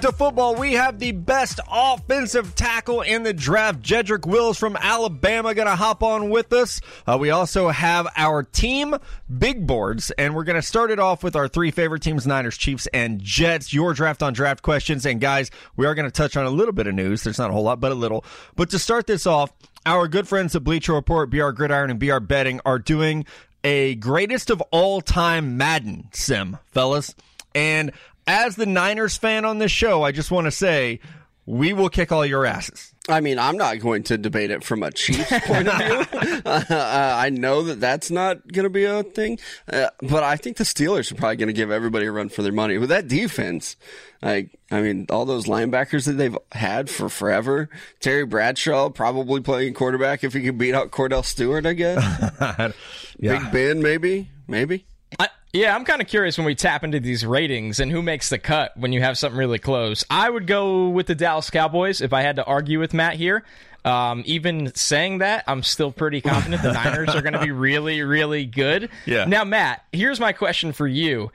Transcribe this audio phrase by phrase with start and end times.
[0.00, 3.82] to Football, we have the best offensive tackle in the draft.
[3.82, 6.80] Jedrick Wills from Alabama going to hop on with us.
[7.06, 8.94] Uh, we also have our team
[9.38, 12.56] big boards, and we're going to start it off with our three favorite teams Niners,
[12.56, 13.72] Chiefs, and Jets.
[13.72, 15.04] Your draft on draft questions.
[15.04, 17.22] And guys, we are going to touch on a little bit of news.
[17.22, 18.24] There's not a whole lot, but a little.
[18.56, 19.52] But to start this off,
[19.86, 23.26] our good friends at Bleacher Report, BR Gridiron, and BR Betting are doing
[23.64, 27.14] a greatest of all time Madden sim, fellas.
[27.54, 27.92] And
[28.26, 31.00] as the Niners fan on this show, I just want to say
[31.46, 32.94] we will kick all your asses.
[33.06, 36.42] I mean, I'm not going to debate it from a Chiefs point of view.
[36.46, 39.38] uh, I know that that's not going to be a thing,
[39.70, 42.40] uh, but I think the Steelers are probably going to give everybody a run for
[42.40, 43.76] their money with that defense.
[44.22, 47.68] Like, I mean, all those linebackers that they've had for forever.
[48.00, 52.02] Terry Bradshaw probably playing quarterback if he could beat out Kordell Stewart, I guess.
[53.18, 53.38] yeah.
[53.38, 54.86] Big Ben, maybe, maybe.
[55.18, 58.28] I, yeah, I'm kind of curious when we tap into these ratings and who makes
[58.28, 60.04] the cut when you have something really close.
[60.10, 63.44] I would go with the Dallas Cowboys if I had to argue with Matt here.
[63.84, 68.02] Um, even saying that, I'm still pretty confident the Niners are going to be really,
[68.02, 68.90] really good.
[69.06, 69.26] Yeah.
[69.26, 71.30] Now, Matt, here's my question for you.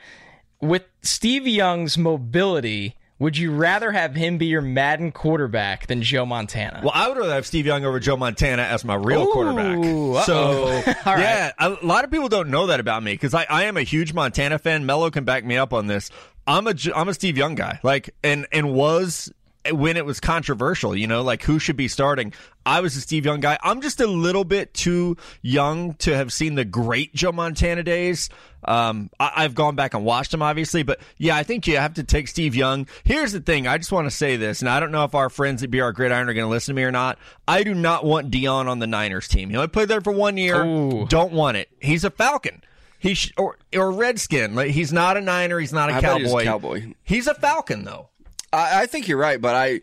[0.60, 6.26] With Steve Young's mobility, would you rather have him be your Madden quarterback than Joe
[6.26, 6.80] Montana?
[6.82, 9.78] Well, I would rather have Steve Young over Joe Montana as my real Ooh, quarterback.
[9.78, 10.22] uh-oh.
[10.22, 13.64] So, All yeah, a lot of people don't know that about me because I, I
[13.66, 14.86] am a huge Montana fan.
[14.86, 16.10] Mello can back me up on this.
[16.48, 19.32] I'm a I'm a Steve Young guy, like and and was
[19.72, 22.34] when it was controversial, you know, like who should be starting.
[22.66, 23.58] I was a Steve Young guy.
[23.62, 28.30] I'm just a little bit too young to have seen the great Joe Montana days.
[28.64, 31.96] Um, I, have gone back and watched them, obviously, but yeah, I think you have
[31.96, 32.88] to take Steve Young.
[33.04, 35.30] Here's the thing: I just want to say this, and I don't know if our
[35.30, 37.18] friends at BR Gridiron are going to listen to me or not.
[37.48, 39.50] I do not want Deion on the Niners team.
[39.50, 40.64] He only played there for one year.
[40.64, 41.06] Ooh.
[41.08, 41.70] Don't want it.
[41.80, 42.64] He's a Falcon.
[43.00, 44.56] He sh- or or Redskin.
[44.56, 45.60] Like, he's not a Niner.
[45.60, 46.42] He's not a I Cowboy.
[46.42, 46.94] a Cowboy.
[47.04, 48.09] He's a Falcon though.
[48.52, 49.82] I, I think you're right, but I,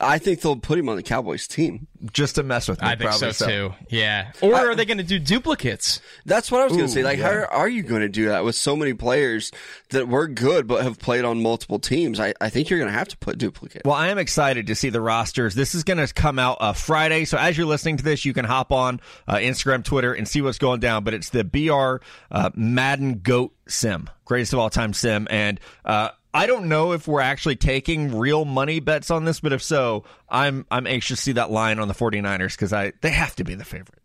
[0.00, 1.86] I think they'll put him on the Cowboys team.
[2.12, 2.88] just to mess with me.
[2.88, 3.74] I think probably so, too.
[3.88, 4.32] Yeah.
[4.40, 6.00] Or are they going to do duplicates?
[6.24, 7.02] That's what I was going to say.
[7.02, 7.46] Like, yeah.
[7.46, 9.52] how are you going to do that with so many players
[9.90, 12.20] that were good but have played on multiple teams?
[12.20, 13.82] I, I think you're going to have to put duplicates.
[13.84, 15.54] Well, I am excited to see the rosters.
[15.54, 18.32] This is going to come out uh, Friday, so as you're listening to this, you
[18.32, 21.04] can hop on uh, Instagram, Twitter, and see what's going down.
[21.04, 26.10] But it's the BR uh, Madden Goat Sim, greatest of all time sim, and uh,
[26.36, 30.04] I don't know if we're actually taking real money bets on this, but if so,
[30.28, 33.44] I'm I'm anxious to see that line on the 49ers because I they have to
[33.44, 34.00] be the favorite.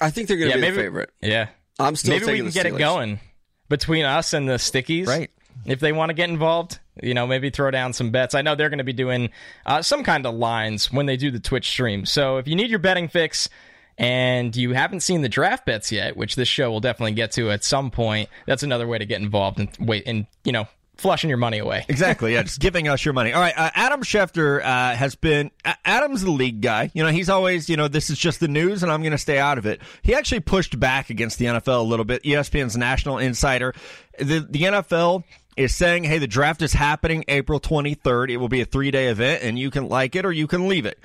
[0.00, 1.10] I think they're going to Yeah, be maybe- the favorite.
[1.22, 1.48] Yeah.
[1.78, 3.20] I'm still Maybe we can the get it going
[3.68, 5.06] between us and the Stickies.
[5.06, 5.30] Right.
[5.64, 8.34] If they want to get involved, you know, maybe throw down some bets.
[8.34, 9.30] I know they're going to be doing
[9.66, 12.04] uh, some kind of lines when they do the Twitch stream.
[12.06, 13.48] So if you need your betting fix
[13.96, 17.50] and you haven't seen the draft bets yet, which this show will definitely get to
[17.50, 20.66] at some point, that's another way to get involved and wait and you know
[20.98, 21.86] flushing your money away.
[21.88, 22.34] Exactly.
[22.34, 23.32] Yeah, just giving us your money.
[23.32, 23.56] All right.
[23.56, 25.50] Uh, Adam Schefter uh, has been.
[25.64, 26.90] A- Adam's the league guy.
[26.92, 27.68] You know, he's always.
[27.70, 29.80] You know, this is just the news, and I'm going to stay out of it.
[30.02, 32.22] He actually pushed back against the NFL a little bit.
[32.24, 33.74] ESPN's national insider.
[34.18, 35.24] The the NFL
[35.56, 38.30] is saying, hey, the draft is happening April 23rd.
[38.30, 40.68] It will be a three day event, and you can like it or you can
[40.68, 40.98] leave it.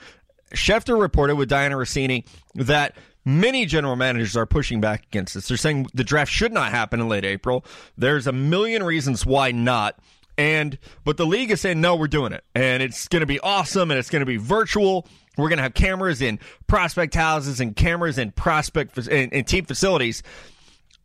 [0.53, 2.95] Schefter reported with Dianna Russini that
[3.25, 5.47] many general managers are pushing back against this.
[5.47, 7.65] They're saying the draft should not happen in late April.
[7.97, 9.97] There's a million reasons why not.
[10.37, 13.39] And but the league is saying no, we're doing it, and it's going to be
[13.39, 15.07] awesome, and it's going to be virtual.
[15.37, 19.65] We're going to have cameras in prospect houses and cameras in prospect in, in team
[19.65, 20.23] facilities.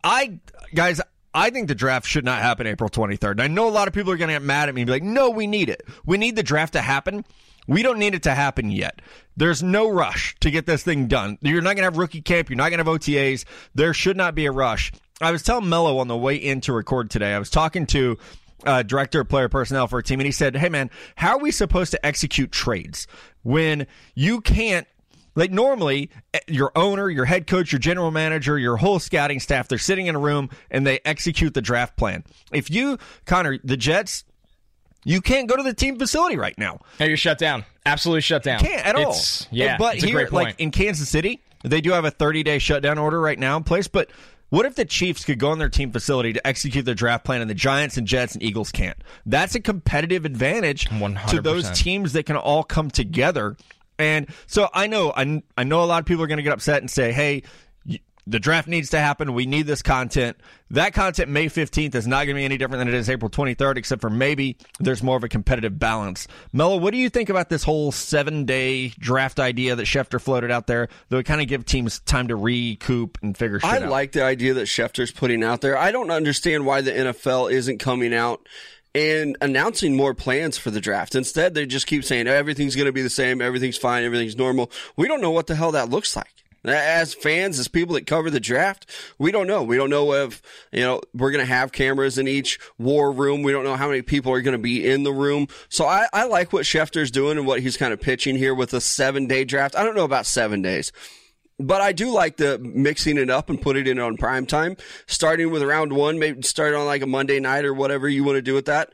[0.02, 0.40] I
[0.74, 1.02] guys,
[1.34, 3.32] I think the draft should not happen April 23rd.
[3.32, 4.86] And I know a lot of people are going to get mad at me and
[4.86, 5.82] be like, "No, we need it.
[6.06, 7.24] We need the draft to happen.
[7.68, 9.00] We don't need it to happen yet.
[9.36, 11.38] There's no rush to get this thing done.
[11.42, 12.50] You're not going to have rookie camp.
[12.50, 13.44] You're not going to have OTAs.
[13.74, 14.90] There should not be a rush."
[15.20, 17.34] I was telling Mello on the way in to record today.
[17.34, 18.18] I was talking to
[18.64, 21.38] uh, director of player personnel for a team, and he said, "Hey, man, how are
[21.38, 23.06] we supposed to execute trades
[23.42, 24.86] when you can't?"
[25.34, 29.68] Like normally, eh, your owner, your head coach, your general manager, your whole scouting staff,
[29.68, 32.24] they're sitting in a room and they execute the draft plan.
[32.52, 34.24] If you, Connor, the Jets,
[35.04, 36.80] you can't go to the team facility right now.
[36.98, 37.64] Hey, you're shut down.
[37.86, 38.60] Absolutely shut down.
[38.62, 39.02] You Can't at all.
[39.02, 42.98] It's- Yeah, but here, like in Kansas City, they do have a 30 day shutdown
[42.98, 43.88] order right now in place.
[43.88, 44.10] But
[44.50, 47.40] what if the Chiefs could go in their team facility to execute their draft plan,
[47.40, 48.96] and the Giants and Jets and Eagles can't?
[49.26, 51.42] That's a competitive advantage to 100%.
[51.42, 53.56] those teams that can all come together.
[53.98, 56.52] And so I know I, I know a lot of people are going to get
[56.52, 57.42] upset and say, "Hey."
[58.28, 59.32] The draft needs to happen.
[59.32, 60.36] We need this content.
[60.70, 63.30] That content, May 15th, is not going to be any different than it is April
[63.30, 66.28] 23rd, except for maybe there's more of a competitive balance.
[66.52, 70.50] Mello, what do you think about this whole seven day draft idea that Schefter floated
[70.50, 73.76] out there that would kind of give teams time to recoup and figure shit I
[73.76, 73.84] out?
[73.84, 75.78] I like the idea that Schefter's putting out there.
[75.78, 78.46] I don't understand why the NFL isn't coming out
[78.94, 81.14] and announcing more plans for the draft.
[81.14, 84.70] Instead, they just keep saying everything's going to be the same, everything's fine, everything's normal.
[84.96, 86.44] We don't know what the hell that looks like.
[86.64, 89.62] As fans, as people that cover the draft, we don't know.
[89.62, 93.42] We don't know if, you know, we're going to have cameras in each war room.
[93.42, 95.46] We don't know how many people are going to be in the room.
[95.68, 98.74] So I, I like what Schefter's doing and what he's kind of pitching here with
[98.74, 99.76] a seven day draft.
[99.76, 100.92] I don't know about seven days.
[101.60, 104.76] But I do like the mixing it up and put it in on prime time,
[105.06, 108.36] starting with round one, maybe start on like a Monday night or whatever you want
[108.36, 108.90] to do with that.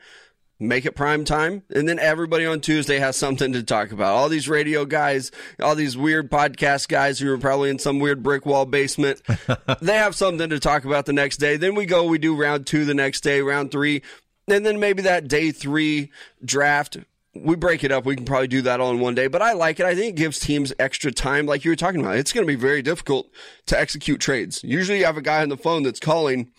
[0.57, 4.13] Make it prime time, and then everybody on Tuesday has something to talk about.
[4.13, 5.29] All these radio guys,
[5.61, 9.21] all these weird podcast guys who are probably in some weird brick wall basement,
[9.81, 11.57] they have something to talk about the next day.
[11.57, 14.01] Then we go, we do round two the next day, round three,
[14.47, 16.09] and then maybe that day three
[16.43, 16.99] draft
[17.35, 18.05] we break it up.
[18.05, 19.85] We can probably do that all in one day, but I like it.
[19.85, 21.45] I think it gives teams extra time.
[21.45, 23.29] Like you were talking about, it's going to be very difficult
[23.65, 24.63] to execute trades.
[24.63, 26.51] Usually you have a guy on the phone that's calling,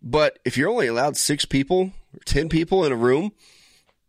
[0.00, 1.92] but if you're only allowed six people
[2.24, 3.32] 10 people in a room,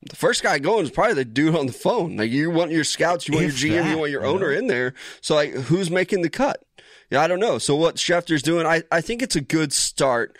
[0.01, 2.17] the first guy going is probably the dude on the phone.
[2.17, 4.51] Like you want your scouts, you want if your GM, that, you want your owner
[4.51, 4.93] in there.
[5.21, 6.63] So like who's making the cut?
[7.09, 7.57] Yeah, I don't know.
[7.57, 10.37] So what Schefter's doing, I, I think it's a good start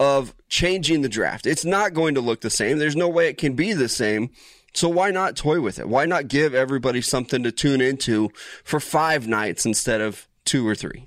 [0.00, 1.46] of changing the draft.
[1.46, 2.78] It's not going to look the same.
[2.78, 4.30] There's no way it can be the same
[4.74, 5.88] so why not toy with it?
[5.88, 8.30] Why not give everybody something to tune into
[8.64, 11.06] for five nights instead of two or three?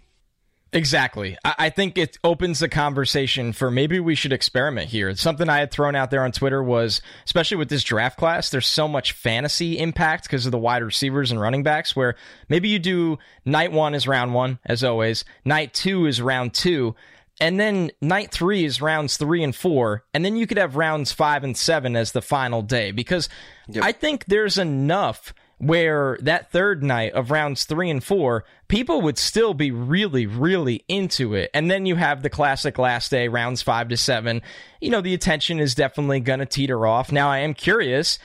[0.73, 1.37] Exactly.
[1.45, 5.15] I think it opens the conversation for maybe we should experiment here.
[5.15, 8.67] Something I had thrown out there on Twitter was, especially with this draft class, there's
[8.67, 12.15] so much fantasy impact because of the wide receivers and running backs, where
[12.49, 16.95] maybe you do night one is round one, as always, night two is round two,
[17.39, 20.03] and then night three is rounds three and four.
[20.13, 23.29] And then you could have rounds five and seven as the final day because
[23.69, 23.83] yep.
[23.83, 29.17] I think there's enough where that third night of rounds three and four, people would
[29.17, 31.49] still be really, really into it.
[31.53, 34.41] And then you have the classic last day, rounds five to seven.
[34.81, 37.11] You know, the attention is definitely going to teeter off.
[37.11, 38.19] Now, I am curious.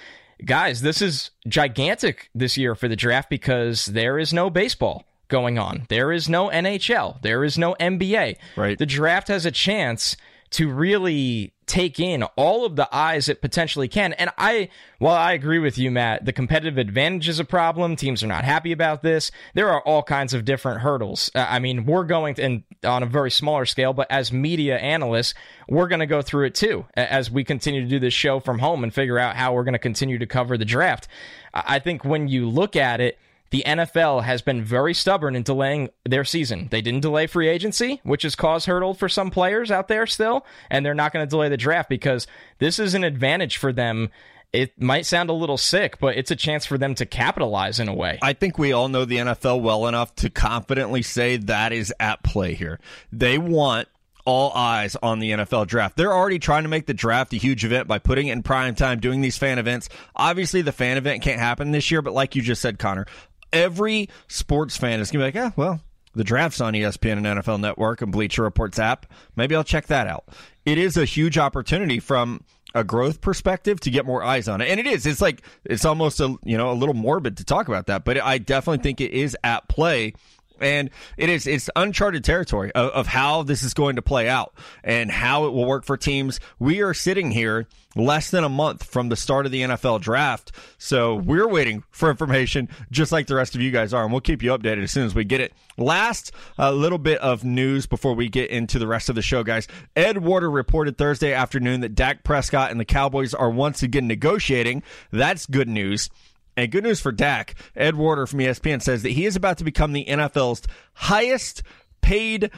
[0.44, 5.58] Guys, this is gigantic this year for the draft because there is no baseball going
[5.58, 5.86] on.
[5.88, 7.22] There is no NHL.
[7.22, 8.36] There is no NBA.
[8.56, 8.78] Right.
[8.78, 10.16] The draft has a chance
[10.52, 14.12] to really take in all of the eyes it potentially can.
[14.14, 14.68] And I,
[14.98, 17.96] while I agree with you, Matt, the competitive advantage is a problem.
[17.96, 19.30] Teams are not happy about this.
[19.54, 21.30] There are all kinds of different hurdles.
[21.34, 24.76] Uh, I mean, we're going to, and on a very smaller scale, but as media
[24.78, 25.34] analysts,
[25.68, 28.58] we're going to go through it too as we continue to do this show from
[28.58, 31.08] home and figure out how we're going to continue to cover the draft.
[31.54, 33.18] I think when you look at it,
[33.52, 36.68] the NFL has been very stubborn in delaying their season.
[36.70, 40.46] They didn't delay free agency, which has caused hurdle for some players out there still,
[40.70, 42.26] and they're not going to delay the draft because
[42.58, 44.08] this is an advantage for them.
[44.54, 47.88] It might sound a little sick, but it's a chance for them to capitalize in
[47.88, 48.18] a way.
[48.22, 52.22] I think we all know the NFL well enough to confidently say that is at
[52.22, 52.80] play here.
[53.12, 53.86] They want
[54.24, 55.96] all eyes on the NFL draft.
[55.96, 58.74] They're already trying to make the draft a huge event by putting it in prime
[58.74, 59.88] time, doing these fan events.
[60.14, 63.06] Obviously, the fan event can't happen this year, but like you just said, Connor,
[63.52, 65.80] every sports fan is going to be like, yeah, well,
[66.14, 69.06] the draft's on ESPN and NFL Network and Bleacher Reports app.
[69.36, 70.24] Maybe I'll check that out.
[70.64, 72.44] It is a huge opportunity from
[72.74, 74.68] a growth perspective to get more eyes on it.
[74.68, 75.06] And it is.
[75.06, 78.20] It's like it's almost a you know a little morbid to talk about that, but
[78.20, 80.14] I definitely think it is at play
[80.62, 84.54] and it is it's uncharted territory of, of, how this is going to play out
[84.82, 86.40] and how it will work for teams.
[86.58, 90.52] We are sitting here less than a month from the start of the NFL draft,
[90.78, 94.20] so we're waiting for information just like the rest of you guys are, and we'll
[94.20, 95.52] keep you updated as soon as we get it.
[95.76, 99.42] Last, a little bit of news before we get into the rest of the show,
[99.42, 99.66] guys.
[99.96, 104.82] Ed Werder reported Thursday afternoon that Dak Prescott and the Cowboys are once again negotiating.
[105.10, 106.10] That's good news.
[106.56, 107.54] And good news for Dak.
[107.74, 110.62] Ed Werder from ESPN says that he is about to become the NFL's
[110.94, 111.62] highest
[112.00, 112.50] paid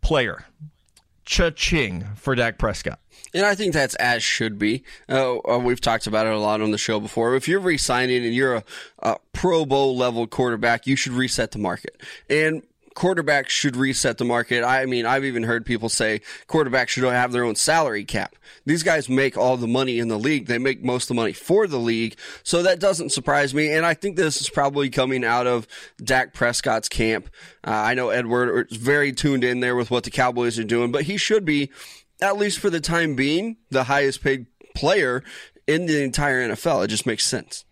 [0.00, 0.44] player.
[1.24, 2.98] Cha-ching for Dak Prescott.
[3.32, 4.82] And I think that's as should be.
[5.08, 7.36] Uh, uh, we've talked about it a lot on the show before.
[7.36, 8.64] If you're re-signing and you're a,
[9.00, 12.00] a Pro Bowl level quarterback, you should reset the market.
[12.28, 12.62] And
[12.94, 14.64] quarterbacks should reset the market.
[14.64, 18.36] I mean, I've even heard people say quarterbacks should have their own salary cap.
[18.66, 20.46] These guys make all the money in the league.
[20.46, 22.16] They make most of the money for the league.
[22.42, 23.72] So that doesn't surprise me.
[23.72, 25.66] And I think this is probably coming out of
[26.02, 27.30] Dak Prescott's camp.
[27.66, 30.64] Uh, I know Ed Werder is very tuned in there with what the Cowboys are
[30.64, 31.70] doing, but he should be,
[32.20, 35.22] at least for the time being, the highest paid player
[35.66, 36.84] in the entire NFL.
[36.84, 37.64] It just makes sense.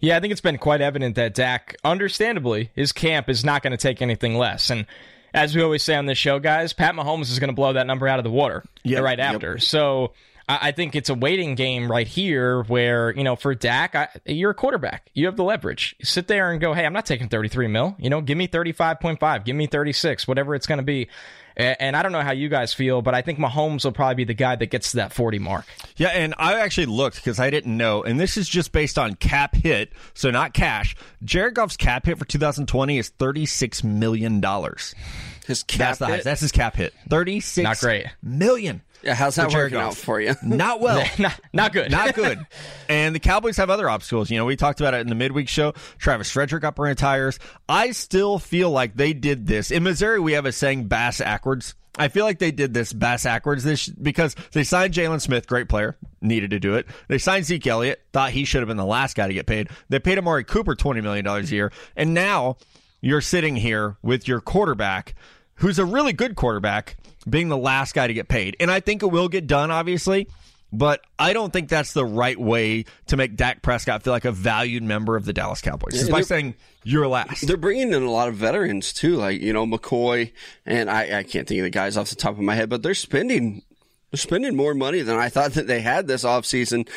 [0.00, 3.72] Yeah, I think it's been quite evident that Dak, understandably, his camp is not going
[3.72, 4.70] to take anything less.
[4.70, 4.86] And
[5.34, 7.86] as we always say on this show, guys, Pat Mahomes is going to blow that
[7.86, 9.52] number out of the water yep, right after.
[9.52, 9.62] Yep.
[9.62, 10.12] So
[10.62, 14.50] I think it's a waiting game right here where, you know, for Dak, I, you're
[14.50, 15.10] a quarterback.
[15.14, 15.94] You have the leverage.
[16.02, 17.94] sit there and go, hey, I'm not taking 33 mil.
[17.98, 21.08] You know, give me 35.5, give me 36, whatever it's going to be.
[21.56, 24.24] And I don't know how you guys feel, but I think Mahomes will probably be
[24.24, 25.66] the guy that gets to that 40 mark.
[25.96, 29.14] Yeah, and I actually looked because I didn't know, and this is just based on
[29.16, 30.96] cap hit, so not cash.
[31.22, 34.42] Jared Goff's cap hit for 2020 is $36 million.
[35.46, 36.10] His cap That's the hit?
[36.12, 36.24] highest.
[36.24, 36.94] That's his cap hit.
[37.10, 38.06] 36 Not great.
[38.22, 38.80] million.
[39.02, 40.34] Yeah, how's that for Jared working out for you?
[40.42, 41.04] Not well.
[41.18, 41.90] not, not good.
[41.90, 42.38] Not good.
[42.88, 44.30] and the Cowboys have other obstacles.
[44.30, 45.72] You know, we talked about it in the midweek show.
[45.98, 47.38] Travis Frederick up around tires.
[47.68, 49.70] I still feel like they did this.
[49.70, 51.74] In Missouri, we have a saying bass backwards.
[51.98, 55.68] I feel like they did this bass backwards this because they signed Jaylon Smith, great
[55.68, 56.86] player, needed to do it.
[57.08, 59.68] They signed Zeke Elliott, thought he should have been the last guy to get paid.
[59.88, 61.72] They paid Amari Cooper $20 million a year.
[61.96, 62.56] And now
[63.00, 65.14] you're sitting here with your quarterback,
[65.56, 66.96] who's a really good quarterback,
[67.28, 68.56] being the last guy to get paid.
[68.60, 70.28] And I think it will get done, obviously.
[70.72, 74.32] But I don't think that's the right way to make Dak Prescott feel like a
[74.32, 75.94] valued member of the Dallas Cowboys.
[75.94, 77.46] Is by saying you're last.
[77.46, 80.30] They're bringing in a lot of veterans too, like you know McCoy,
[80.64, 82.84] and I, I can't think of the guys off the top of my head, but
[82.84, 83.62] they're spending
[84.10, 86.88] they're spending more money than I thought that they had this offseason.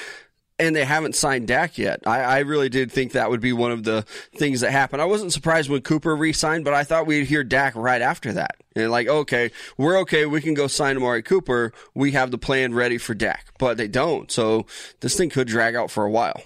[0.59, 2.01] And they haven't signed Dak yet.
[2.05, 4.03] I, I really did think that would be one of the
[4.35, 5.01] things that happened.
[5.01, 8.57] I wasn't surprised when Cooper re-signed, but I thought we'd hear Dak right after that.
[8.75, 10.25] And like, okay, we're okay.
[10.25, 11.73] We can go sign Amari Cooper.
[11.95, 14.31] We have the plan ready for Dak, but they don't.
[14.31, 14.67] So
[14.99, 16.41] this thing could drag out for a while.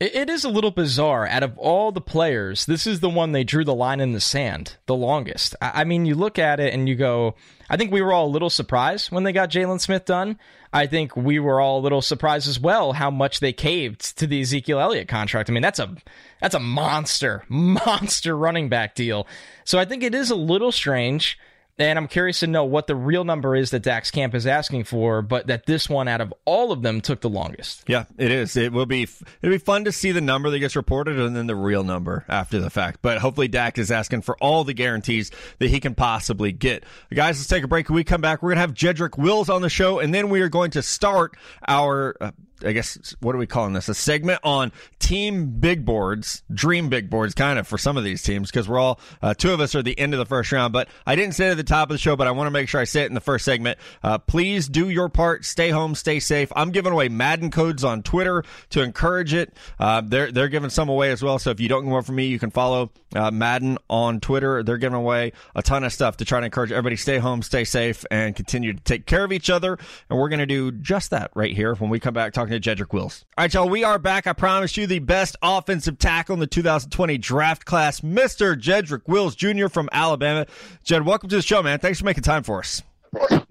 [0.00, 1.26] It, is a little bizarre.
[1.26, 4.20] Out of all the players, this is the one they drew the line in the
[4.20, 5.54] sand the longest.
[5.62, 7.36] I, I mean, you look at it and you go,
[7.70, 10.38] I think we were all a little surprised when they got Jaylon Smith done.
[10.72, 14.26] I think we were all a little surprised as well how much they caved to
[14.26, 15.48] the Ezekiel Elliott contract.
[15.48, 15.94] I mean, that's a
[16.40, 19.28] that's a monster, monster running back deal.
[19.64, 21.38] So I think it is a little strange.
[21.76, 24.84] And I'm curious to know what the real number is that Dak's Camp is asking
[24.84, 27.82] for, but that this one out of all of them took the longest.
[27.88, 28.56] Yeah, it is.
[28.56, 29.02] It will be.
[29.02, 32.24] It'll be fun to see the number that gets reported and then the real number
[32.28, 33.00] after the fact.
[33.02, 36.84] But hopefully, Dak's is asking for all the guarantees that he can possibly get.
[37.12, 37.88] Guys, let's take a break.
[37.88, 40.42] When we come back, we're gonna have Jedrick Wills on the show, and then we
[40.42, 42.14] are going to start our.
[42.20, 42.30] Uh,
[42.64, 43.88] I guess what are we calling this?
[43.88, 48.22] A segment on team big boards, dream big boards, kind of for some of these
[48.22, 50.72] teams because we're all uh, two of us are the end of the first round.
[50.72, 52.50] But I didn't say it at the top of the show, but I want to
[52.50, 53.78] make sure I say it in the first segment.
[54.02, 55.44] Uh, please do your part.
[55.44, 55.94] Stay home.
[55.94, 56.52] Stay safe.
[56.56, 59.54] I'm giving away Madden codes on Twitter to encourage it.
[59.78, 61.38] Uh, they're they're giving some away as well.
[61.38, 64.62] So if you don't get one from me, you can follow uh, Madden on Twitter.
[64.62, 67.64] They're giving away a ton of stuff to try to encourage everybody stay home, stay
[67.64, 69.78] safe, and continue to take care of each other.
[70.10, 72.74] And we're going to do just that right here when we come back talking to
[72.76, 73.24] Jedrick Wills.
[73.36, 74.26] All right, y'all, we are back.
[74.26, 78.56] I promise you the best offensive tackle in the 2020 draft class, Mr.
[78.56, 79.68] Jedrick Wills Jr.
[79.68, 80.46] from Alabama.
[80.82, 81.78] Jed, welcome to the show, man.
[81.78, 82.82] Thanks for making time for us.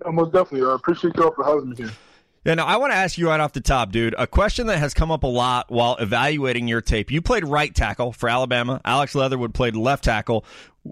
[0.06, 0.70] No, most definitely.
[0.70, 1.92] I appreciate y'all for having me here.
[2.46, 4.78] Yeah, now I want to ask you right off the top, dude, a question that
[4.78, 7.10] has come up a lot while evaluating your tape.
[7.10, 8.82] You played right tackle for Alabama.
[8.84, 10.44] Alex Leatherwood played left tackle.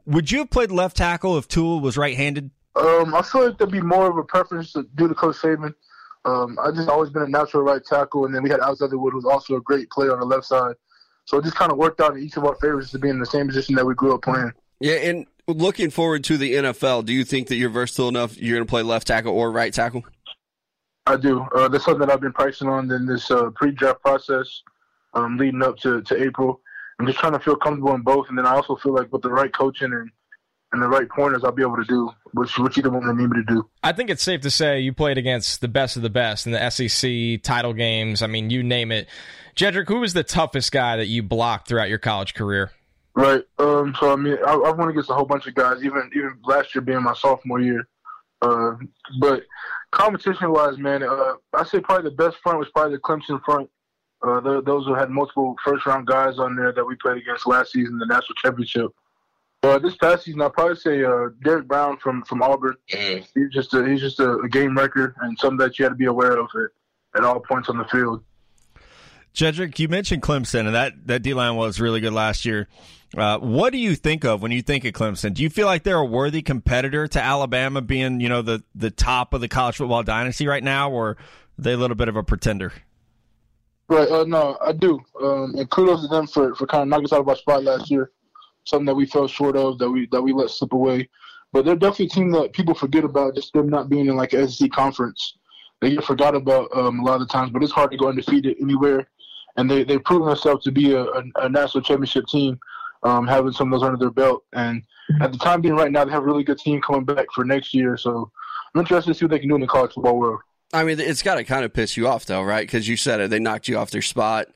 [0.05, 2.51] Would you have played left tackle if Tua was right-handed?
[2.77, 5.75] Um, I feel like there'd be more of a preference to, due to Coach Saban.
[6.25, 9.13] Um, I just always been a natural right tackle, and then we had Alex Leatherwood,
[9.13, 10.75] who's also a great player on the left side.
[11.25, 13.19] So it just kind of worked out in each of our favors to be in
[13.19, 14.51] the same position that we grew up playing.
[14.79, 18.57] Yeah, and looking forward to the NFL, do you think that you're versatile enough you're
[18.57, 20.03] going to play left tackle or right tackle?
[21.07, 21.41] I do.
[21.55, 24.61] Uh, that's something that I've been pricing on in this uh, pre-draft process,
[25.13, 26.61] um, leading up to, to April.
[26.99, 29.23] I'm just trying to feel comfortable in both, and then I also feel like with
[29.23, 30.11] the right coaching and
[30.73, 33.29] and the right pointers, I'll be able to do which which either one they need
[33.29, 33.69] me to do.
[33.83, 36.53] I think it's safe to say you played against the best of the best in
[36.53, 38.21] the SEC title games.
[38.21, 39.07] I mean, you name it.
[39.55, 42.71] Jedrick, who was the toughest guy that you blocked throughout your college career?
[43.13, 43.43] Right.
[43.59, 43.95] Um.
[43.99, 46.73] So I mean, I, I've run against a whole bunch of guys, even even last
[46.73, 47.87] year being my sophomore year.
[48.41, 48.75] Uh,
[49.19, 49.43] but
[49.91, 53.69] competition wise, man, uh, I say probably the best front was probably the Clemson front.
[54.23, 57.47] Uh, th those who had multiple first round guys on there that we played against
[57.47, 58.91] last season, the national championship.
[59.63, 62.75] Uh, this past season, I'd probably say uh, Derrick Brown from from Auburn.
[62.87, 65.95] He's just a, he's just a, a game record and something that you had to
[65.95, 68.23] be aware of at, at all points on the field.
[69.35, 72.67] Jedrick, you mentioned Clemson, and that, that D line was really good last year.
[73.15, 75.33] Uh, what do you think of when you think of Clemson?
[75.33, 78.89] Do you feel like they're a worthy competitor to Alabama being, you know, the, the
[78.89, 81.17] top of the college football dynasty right now, or are
[81.57, 82.73] they a little bit of a pretender?
[83.87, 84.09] Right.
[84.09, 84.99] Uh, no, I do.
[85.21, 87.63] Um, and kudos to them for, for kind of knocking us out of our spot
[87.63, 88.11] last year.
[88.65, 91.09] Something that we fell short of that we that we let slip away.
[91.53, 94.33] But they're definitely a team that people forget about just them not being in like
[94.33, 95.37] a SEC conference.
[95.81, 98.07] They get forgot about um, a lot of the times, but it's hard to go
[98.07, 99.07] undefeated anywhere.
[99.57, 102.59] And they they've proven themselves to be a, a, a national championship team,
[103.03, 104.43] um, having some of those under their belt.
[104.53, 104.83] And
[105.19, 107.43] at the time being right now, they have a really good team coming back for
[107.43, 107.97] next year.
[107.97, 108.31] So
[108.73, 110.39] I'm interested to see what they can do in the college football world.
[110.73, 112.65] I mean, it's got to kind of piss you off, though, right?
[112.65, 114.47] Because you said it, they knocked you off their spot.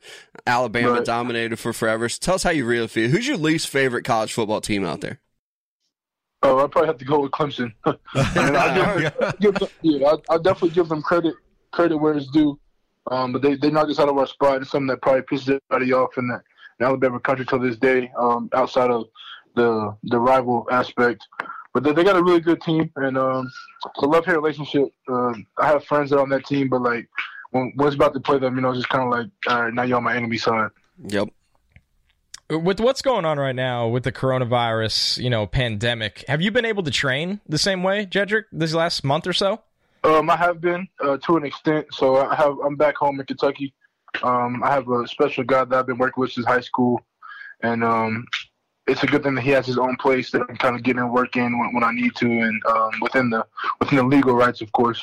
[0.46, 1.04] Alabama Right.
[1.04, 2.08] dominated for forever.
[2.08, 3.10] So tell us how you really feel.
[3.10, 5.20] Who's your least favorite college football team out there?
[6.42, 7.72] Oh, I probably have to go with Clemson.
[8.14, 11.34] I give, give them, yeah, I, I definitely give them credit
[11.72, 12.58] credit where it's due.
[13.10, 15.58] Um, but they, they knocked us out of our spot, and something that probably pisses
[15.70, 16.40] everybody off in the
[16.80, 18.10] in Alabama country till this day.
[18.18, 19.06] Um, outside of
[19.54, 21.26] the the rival aspect,
[21.76, 23.52] but they, they got a really good team, and um,
[23.84, 24.88] it's a love hate relationship.
[25.06, 27.06] Uh, I have friends that are on that team, but like
[27.50, 29.64] when, when it's about to play them, you know, it's just kind of like, all
[29.64, 30.70] right, now you're on my enemy side.
[31.06, 31.28] Yep.
[32.48, 36.64] With what's going on right now with the coronavirus, you know, pandemic, have you been
[36.64, 39.60] able to train the same way, Jedrick, this last month or so?
[40.02, 41.88] Um, I have been uh, to an extent.
[41.92, 43.74] So I have I'm back home in Kentucky.
[44.22, 47.02] Um, I have a special guy that I've been working with since high school,
[47.62, 48.24] and um,
[48.86, 50.82] it's a good thing that he has his own place that I can kind of
[50.82, 53.44] get in work in when, when I need to, and um, within the
[53.80, 55.02] within the legal rights, of course.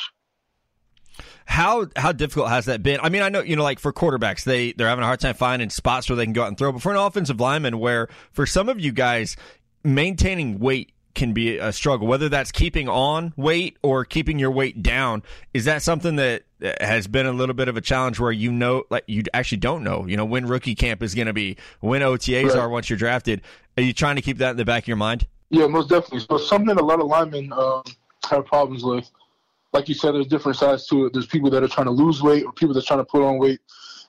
[1.46, 3.00] How how difficult has that been?
[3.02, 5.36] I mean, I know you know, like for quarterbacks, they they're having a hard time
[5.36, 6.72] finding spots where they can go out and throw.
[6.72, 9.36] But for an offensive lineman, where for some of you guys,
[9.84, 12.08] maintaining weight can be a struggle.
[12.08, 16.44] Whether that's keeping on weight or keeping your weight down, is that something that
[16.82, 19.84] has been a little bit of a challenge where you know, like you actually don't
[19.84, 22.58] know, you know, when rookie camp is going to be, when OTAs Right.
[22.58, 23.42] are once you're drafted.
[23.78, 25.28] Are you trying to keep that in the back of your mind?
[25.50, 26.22] Yeah, most definitely.
[26.22, 27.84] So something a lot of linemen um,
[28.30, 29.10] have problems with.
[29.72, 31.14] Like you said, there's different sides to it.
[31.14, 33.24] There's people that are trying to lose weight or people that are trying to put
[33.24, 33.60] on weight.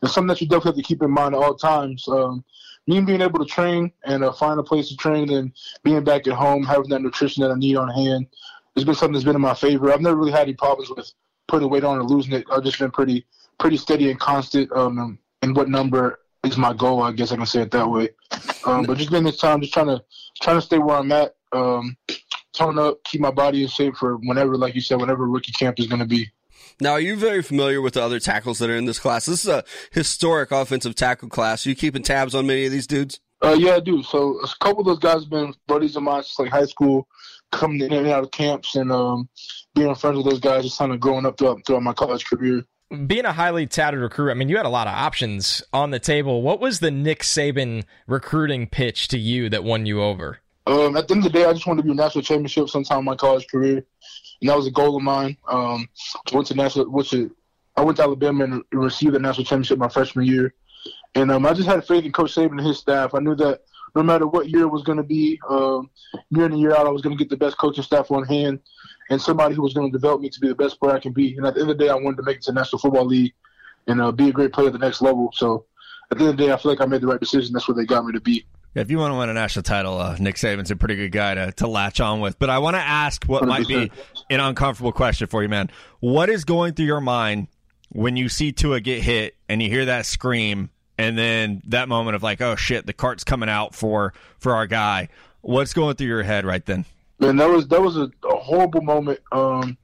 [0.03, 2.07] And something that you definitely have to keep in mind at all times.
[2.09, 2.45] Um,
[2.87, 6.27] me being able to train and uh, find a place to train and being back
[6.27, 8.27] at home, having that nutrition that I need on hand,
[8.77, 9.93] it's been something that's been in my favor.
[9.93, 11.11] I've never really had any problems with
[11.49, 12.45] putting weight on or losing it.
[12.51, 13.25] I've just been pretty
[13.59, 14.71] pretty steady and constant.
[14.73, 17.03] Um, and what number is my goal?
[17.03, 18.11] I guess I can say it that way.
[18.67, 20.03] Um, but just been this time, just trying to
[20.43, 21.37] trying to stay where I'm at.
[21.53, 21.97] Um,
[22.55, 25.79] tone up, keep my body in shape for whenever, like you said, whenever rookie camp
[25.79, 26.31] is going to be.
[26.81, 29.27] Now, are you very familiar with the other tackles that are in this class?
[29.27, 31.65] This is a historic offensive tackle class.
[31.65, 33.21] Are you keeping tabs on many of these dudes?
[33.43, 34.03] Uh, yeah, I do.
[34.03, 37.07] So a couple of those guys have been buddies of mine since like high school,
[37.53, 39.29] coming in and out of camps and um,
[39.75, 42.65] being friends with those guys, just kind of growing up throughout, throughout my college career.
[43.07, 45.99] Being a highly touted recruit, I mean, you had a lot of options on the
[45.99, 46.43] table.
[46.43, 50.39] What was the Nick Saban recruiting pitch to you that won you over?
[50.67, 52.69] Um, at the end of the day, I just wanted to be a national championship
[52.69, 53.85] sometime in my college career,
[54.41, 55.37] and that was a goal of mine.
[55.49, 55.89] Um,
[56.33, 60.27] went to national, which I went to Alabama and received the national championship my freshman
[60.27, 60.55] year,
[61.15, 63.15] and um, I just had faith in Coach Saban and his staff.
[63.15, 63.61] I knew that
[63.95, 65.91] no matter what year it was going to be, um,
[66.31, 68.25] year in and year out, I was going to get the best coaching staff on
[68.25, 68.59] hand,
[69.11, 71.13] and somebody who was going to develop me to be the best player I can
[71.13, 71.37] be.
[71.37, 72.79] And at the end of the day, I wanted to make it to the National
[72.79, 73.35] Football League
[73.87, 75.31] and uh, be a great player at the next level.
[75.35, 75.67] So
[76.11, 77.53] at the end of the day, I feel like I made the right decision.
[77.53, 78.47] That's where they got me to be.
[78.75, 81.13] Yeah, if you want to win a national title, uh, Nick Saban's a pretty good
[81.13, 82.39] guy to, to latch on with.
[82.41, 83.93] But I want to ask what might be
[84.31, 85.71] an uncomfortable question for you, man.
[86.01, 87.47] What is going through your mind
[87.91, 92.17] when you see Tua get hit and you hear that scream, and then that moment
[92.17, 95.09] of like, oh shit, the cart's coming out for for our guy?
[95.43, 96.85] What's going through your head right then?
[97.21, 99.21] Man, that was that was a, a horrible moment.
[99.31, 99.79] Um,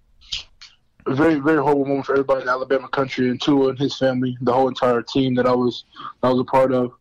[1.07, 4.37] a very very horrible moment for everybody in Alabama country and Tua and his family,
[4.41, 5.85] the whole entire team that I was
[6.23, 6.93] that I was a part of.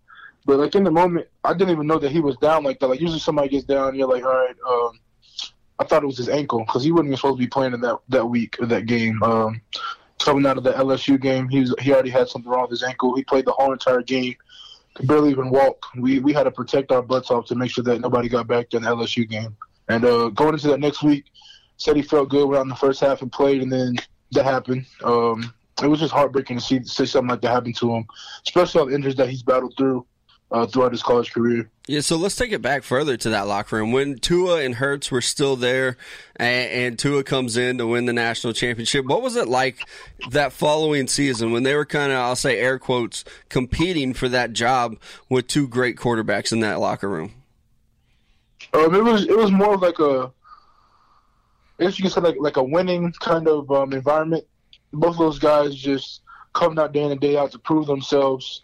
[0.45, 2.87] But like in the moment, I didn't even know that he was down like that.
[2.87, 4.55] Like usually somebody gets down, you're like, all right.
[4.67, 4.99] Um,
[5.79, 7.81] I thought it was his ankle because he wasn't even supposed to be playing in
[7.81, 9.21] that that week or that game.
[9.23, 9.61] Um,
[10.19, 12.83] coming out of the LSU game, he was he already had something wrong with his
[12.83, 13.15] ankle.
[13.15, 14.35] He played the whole entire game,
[14.93, 15.85] could barely even walk.
[15.95, 18.73] We we had to protect our butts off to make sure that nobody got back
[18.73, 19.55] in the LSU game.
[19.87, 21.25] And uh, going into that next week,
[21.77, 23.95] said he felt good around the first half and played, and then
[24.31, 24.85] that happened.
[25.03, 28.05] Um, it was just heartbreaking to see, see something like that happen to him,
[28.45, 30.05] especially all the injuries that he's battled through
[30.51, 31.69] uh, throughout his college career.
[31.87, 33.91] Yeah, so let's take it back further to that locker room.
[33.91, 35.97] When Tua and Hurts were still there
[36.35, 39.79] and, and Tua comes in to win the national championship, what was it like
[40.29, 44.53] that following season when they were kind of, I'll say air quotes, competing for that
[44.53, 44.97] job
[45.29, 47.33] with two great quarterbacks in that locker room?
[48.73, 50.31] Um, it was it was more of like a,
[51.79, 54.45] I guess you could say like like a winning kind of um, environment.
[54.93, 56.21] Both of those guys just
[56.53, 58.61] coming out day in and day out to prove themselves,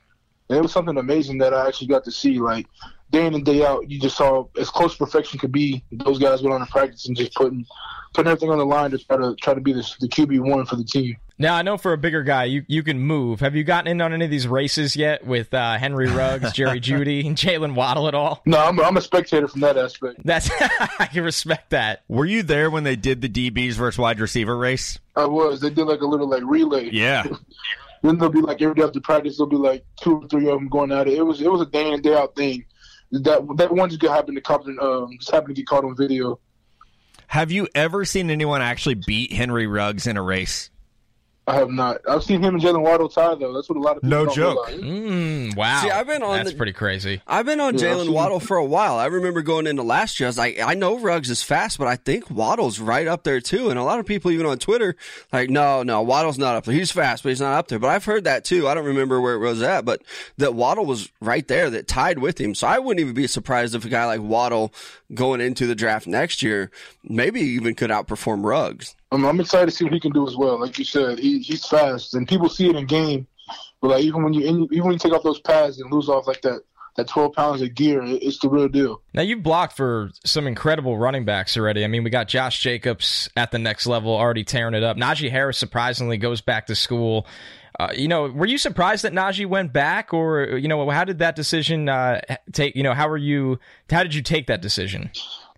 [0.50, 2.40] and it was something amazing that I actually got to see.
[2.40, 2.68] Like
[3.12, 5.84] day in and day out, you just saw as close to perfection could be.
[5.92, 7.66] Those guys went on to practice and just putting
[8.14, 10.66] putting everything on the line to try to try to be the, the QB one
[10.66, 11.18] for the team.
[11.38, 13.42] Now I know for a bigger guy, you you can move.
[13.42, 16.80] Have you gotten in on any of these races yet with uh, Henry Ruggs, Jerry
[16.82, 18.42] Jeudy, and Jaylen Waddle at all?
[18.46, 20.22] No, I'm, I'm a spectator from that aspect.
[20.24, 20.50] That's
[21.00, 22.04] I can respect that.
[22.08, 24.98] Were you there when they did the DBs versus wide receiver race?
[25.16, 25.60] I was.
[25.60, 26.90] They did like a little like relay.
[26.92, 27.26] Yeah.
[28.06, 30.60] Then there'll be like every day after practice, there'll be like two or three of
[30.60, 31.18] them going at it.
[31.18, 32.66] It was it was a day in day out thing.
[33.12, 36.40] That that one just happened to come um just happened to get caught on video.
[37.28, 40.70] Have you ever seen anyone actually beat Henry Ruggs in a race?
[41.48, 42.02] I have not.
[42.10, 43.54] I've seen him and Jaylen Waddle tie though.
[43.54, 44.68] That's what a lot of people No don't joke.
[44.70, 45.80] Mm, wow.
[45.84, 47.22] See, I've been on That's the- pretty crazy.
[47.28, 48.96] I've been on Yeah, Jaylen Waddle for a while.
[48.98, 50.26] I remember going into last year.
[50.26, 53.40] I was like, I know Ruggs is fast, but I think Waddle's right up there
[53.42, 53.70] too.
[53.70, 54.96] And a lot of people, even on Twitter,
[55.32, 56.74] like, no, no, Waddle's not up there.
[56.74, 57.78] He's fast, but he's not up there.
[57.78, 58.68] But I've heard that too.
[58.68, 60.02] I don't remember where it was at, but
[60.38, 62.56] that Waddle was right there, that tied with him.
[62.56, 64.74] So I wouldn't even be surprised if a guy like Waddle
[65.14, 66.72] going into the draft next year,
[67.04, 68.96] maybe even could outperform Ruggs.
[69.12, 70.60] I'm, I'm excited to see what he can do as well.
[70.60, 73.28] Like you said, he, he's fast, and people see it in game.
[73.82, 74.42] But like even when you
[74.72, 76.62] even when you take off those pads and lose off like that
[76.96, 79.02] that 12 pounds of gear, it- it's the real deal.
[79.14, 81.84] Now you've blocked for some incredible running backs already.
[81.84, 84.96] I mean, we got Josh Jacobs at the next level, already tearing it up.
[84.98, 87.28] Najee Harris surprisingly goes back to school.
[87.78, 91.20] Uh, you know, were you surprised that Najee went back, or you know, how did
[91.20, 92.22] that decision uh,
[92.54, 92.76] take?
[92.78, 93.60] You know, how were you?
[93.90, 95.12] How did you take that decision?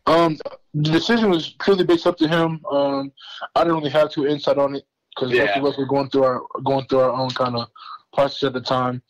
[0.08, 0.38] Um,
[0.74, 2.66] the decision was purely based up to him.
[2.72, 3.12] Um,
[3.56, 5.46] I didn't really have too insight on it because Yeah.
[5.48, 7.68] both of us were going through our going through our own kind of
[8.14, 9.02] process at the time.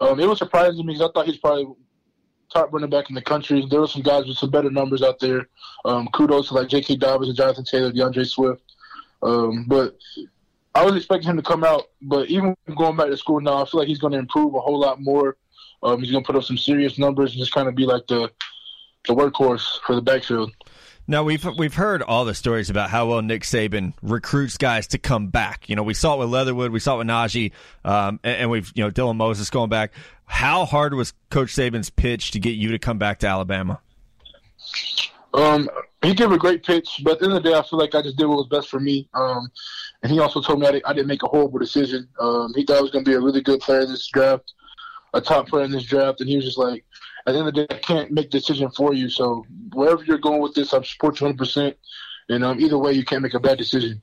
[0.00, 1.66] Um, it was surprising to me because I thought he's probably
[2.52, 3.64] top running back in the country.
[3.70, 5.48] There were some guys with some better numbers out there.
[5.84, 6.96] Um, kudos to like J.K.
[6.96, 8.62] Dobbins and Jonathan Taylor, D'Andre Swift.
[9.22, 9.96] Um, but
[10.74, 11.84] I was expecting him to come out.
[12.02, 14.60] But even going back to school now, I feel like he's going to improve a
[14.60, 15.36] whole lot more.
[15.82, 18.06] Um, he's going to put up some serious numbers and just kind of be like
[18.06, 18.30] the
[19.06, 20.52] the workhorse for the backfield.
[21.06, 24.98] Now we've we've heard all the stories about how well Nick Saban recruits guys to
[24.98, 25.68] come back.
[25.68, 27.52] You know, we saw it with Leatherwood, we saw it with Najee,
[27.84, 29.92] um, and, and we've you know Dylan Moses going back.
[30.26, 33.80] How hard was Coach Saban's pitch to get you to come back to Alabama?
[35.34, 35.68] Um,
[36.02, 37.94] he gave a great pitch, but at the end of the day, I feel like
[37.94, 39.08] I just did what was best for me.
[39.14, 39.50] Um,
[40.02, 42.08] and he also told me I, did, I didn't make a horrible decision.
[42.18, 44.52] Um, he thought I was going to be a really good player in this draft,
[45.12, 46.84] a top player in this draft, and he was just like,
[47.26, 49.08] at the end of the day, I can't make decision for you.
[49.08, 51.38] So wherever you're going with this, I support you 100.
[51.38, 51.76] percent
[52.28, 54.02] And um, either way, you can't make a bad decision.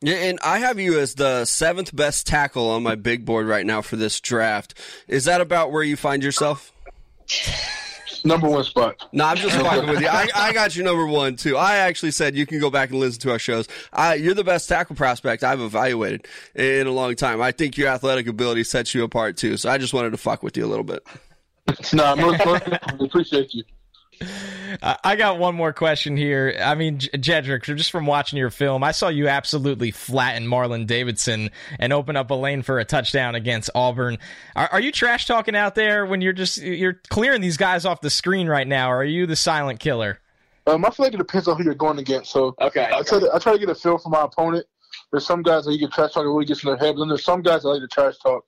[0.00, 3.64] Yeah, and I have you as the seventh best tackle on my big board right
[3.64, 4.74] now for this draft.
[5.08, 6.72] Is that about where you find yourself?
[8.26, 9.06] Number one spot.
[9.12, 10.08] No, I'm just fucking with you.
[10.08, 11.56] I, I got you number one too.
[11.58, 13.68] I actually said you can go back and listen to our shows.
[13.92, 17.42] I, you're the best tackle prospect I've evaluated in a long time.
[17.42, 19.58] I think your athletic ability sets you apart too.
[19.58, 21.06] So I just wanted to fuck with you a little bit.
[21.92, 23.64] Nah, most, most definitely appreciate you.
[24.82, 26.56] I I got one more question here.
[26.62, 31.50] I mean, Jedrick, just from watching your film, I saw you absolutely flatten Marlon Davidson
[31.78, 34.18] and open up a lane for a touchdown against Auburn.
[34.54, 38.00] Are, are you trash talking out there when you're just you're clearing these guys off
[38.00, 38.90] the screen right now?
[38.90, 40.20] Or are you the silent killer?
[40.66, 42.30] Um, I feel like it depends on who you're going against.
[42.30, 42.88] So Okay.
[42.92, 44.66] I try to I try to get a feel for my opponent.
[45.10, 47.00] There's some guys that you can trash talk and really gets in their head, but
[47.00, 48.44] then there's some guys that like to trash talk.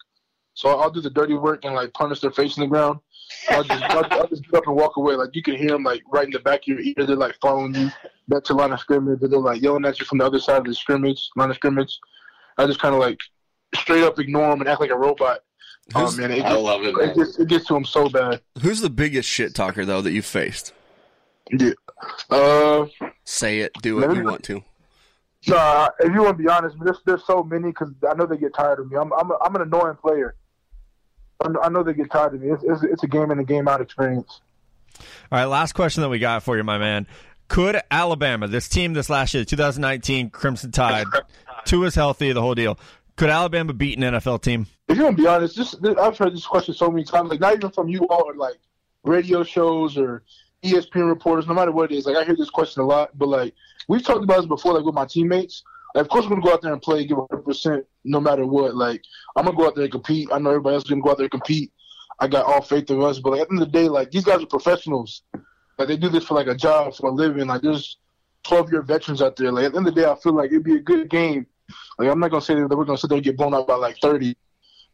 [0.55, 3.01] So I'll do the dirty work and like punish their face in the ground.
[3.51, 5.15] I'll just, I'll, I'll just get up and walk away.
[5.15, 6.95] Like you can hear them like right in the back of your ear.
[7.07, 7.91] They're like following you
[8.29, 9.21] back to line of scrimmage.
[9.21, 11.99] They're like yelling at you from the other side of the scrimmage, line of scrimmage.
[12.59, 13.19] I just kind of like
[13.75, 15.41] straight up ignore them and act like a robot.
[15.95, 18.41] Oh Who's- man, it I love it, it gets it gets to them so bad.
[18.63, 20.73] Who's the biggest shit talker though that you faced?
[21.51, 21.73] Yeah.
[22.29, 22.87] Uh,
[23.25, 23.73] Say it.
[23.83, 24.15] Do it.
[24.15, 24.63] You want to?
[25.47, 28.37] Nah, if you want to be honest, there's there's so many because I know they
[28.37, 28.97] get tired of me.
[28.97, 30.35] I'm I'm, a, I'm an annoying player.
[31.41, 32.51] I know, they get tired of me.
[32.51, 34.41] It's, it's it's a game in a game out experience.
[35.31, 37.07] All right, last question that we got for you, my man.
[37.49, 41.07] Could Alabama, this team this last year, 2019 Crimson Tide,
[41.65, 42.79] Tua is healthy, the whole deal.
[43.17, 44.67] Could Alabama beat an NFL team?
[44.89, 47.31] If you want to be honest, this, this I've heard this question so many times.
[47.31, 48.57] Like not even from you all, or like
[49.05, 50.23] radio shows or
[50.63, 51.47] ESPN reporters.
[51.47, 53.17] No matter what it is, like I hear this question a lot.
[53.17, 53.55] But like
[53.89, 55.63] we've talked about this before, like with my teammates.
[55.97, 58.45] Like, of course, we're gonna go out there and play, give 100 percent, no matter
[58.45, 58.77] what.
[58.77, 59.03] Like
[59.35, 60.29] I'm gonna go out there and compete.
[60.31, 61.73] I know everybody else is gonna go out there and compete.
[62.21, 63.19] I got all faith in us.
[63.19, 65.23] But like, at the end of the day, like these guys are professionals.
[65.79, 67.47] Like they do this for like a job, for a living.
[67.47, 67.97] Like there's
[68.43, 69.51] 12 year veterans out there.
[69.51, 71.47] Like at the end of the day, I feel like it'd be a good game.
[71.99, 73.77] Like I'm not gonna say that we're gonna sit there and get blown out by
[73.77, 74.37] like 30.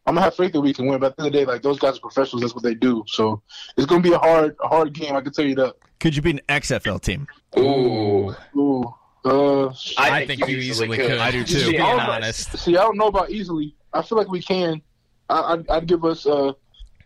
[0.05, 1.01] I'm gonna have faith that we can win.
[1.01, 2.43] But at the end of the day, like those guys are professionals.
[2.43, 3.03] That's what they do.
[3.07, 3.41] So
[3.75, 5.17] it's gonna be a hard, a hard game.
[5.17, 5.75] I can tell you that.
[5.99, 7.27] Could you be an XFL team?
[7.59, 8.33] Ooh.
[8.55, 8.95] Ooh.
[9.25, 11.17] Uh, I, think you easily could.
[11.17, 11.53] I do too.
[11.53, 12.57] Just being I was- honest.
[12.57, 13.75] see, I don't know about easily.
[13.93, 14.81] I feel like we can.
[15.29, 16.51] I, I'd, I'd give us, uh,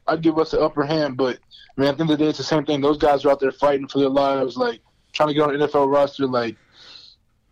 [0.08, 1.18] I'd give us the upper hand.
[1.18, 1.38] But
[1.76, 2.82] man, at the end of the day, it's the same thing.
[2.82, 4.82] Those guys are out there fighting for their lives, like
[5.14, 6.26] trying to get on the NFL roster.
[6.26, 6.56] Like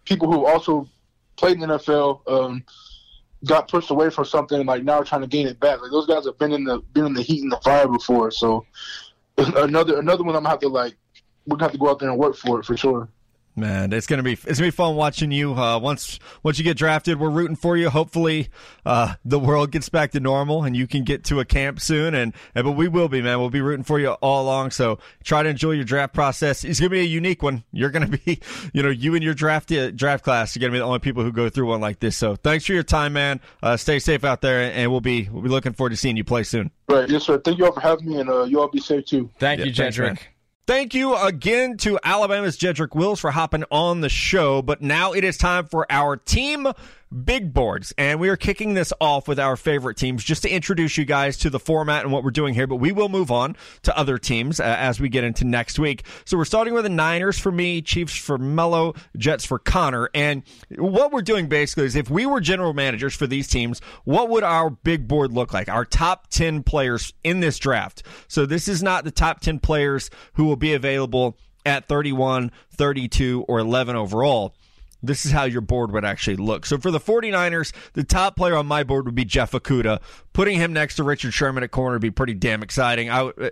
[0.06, 0.90] people who also
[1.36, 2.64] played in the NFL, um,
[3.46, 5.82] got pushed away from something, and like now are trying to gain it back.
[5.82, 8.32] Like those guys have been in the been in the heat and the fire before.
[8.32, 8.66] So
[9.38, 10.96] another another one I'm gonna have to like
[11.46, 13.10] we're gonna have to go out there and work for it for sure.
[13.58, 15.54] Man, it's gonna be it's gonna be fun watching you.
[15.54, 17.90] Uh, once once you get drafted, we're rooting for you.
[17.90, 18.50] Hopefully,
[18.86, 22.14] uh, the world gets back to normal and you can get to a camp soon.
[22.16, 23.40] And, and but we will be, man.
[23.40, 24.72] We'll be rooting for you all along.
[24.72, 26.66] So try to enjoy your draft process.
[26.66, 27.64] It's gonna be a unique one.
[27.72, 28.42] You're gonna be,
[28.74, 30.54] you know, you and your draft uh, draft class.
[30.54, 32.18] You're gonna be the only people who go through one like this.
[32.18, 33.40] So thanks for your time, man.
[33.64, 36.26] Uh, stay safe out there, and we'll be we'll be looking forward to seeing you
[36.26, 36.72] play soon.
[36.90, 37.38] Right, yes, sir.
[37.40, 39.30] Thank you all for having me, and uh, you all be safe too.
[39.40, 40.04] Thank Yeah, you, thanks, Jedrick.
[40.08, 40.18] man.
[40.68, 44.64] Thank you again to Alabama's Jedrick Wills for hopping on the show.
[44.64, 46.68] But now it is time for our team
[47.24, 47.94] big boards.
[47.98, 51.38] And we are kicking this off with our favorite teams just to introduce you guys
[51.38, 52.68] to the format and what we're doing here.
[52.68, 56.04] But we will move on to other teams uh, as we get into next week.
[56.26, 60.10] So we're starting with the Niners for me, Chiefs for Mello, Jets for Connor.
[60.14, 60.44] And
[60.78, 64.44] what we're doing basically is if we were general managers for these teams, what would
[64.44, 65.70] our big board look like?
[65.70, 68.04] Our top 10 players in this draft.
[68.28, 73.46] So this is not the top 10 players who will be available at 31, 32,
[73.48, 74.54] or 11 overall.
[75.06, 76.66] This is how your board would actually look.
[76.66, 80.02] So for the 49ers, the top player on my board would be Jeff Okudah.
[80.34, 83.10] Putting him next to Richard Sherman at corner would be pretty damn exciting.
[83.10, 83.50] I would, uh,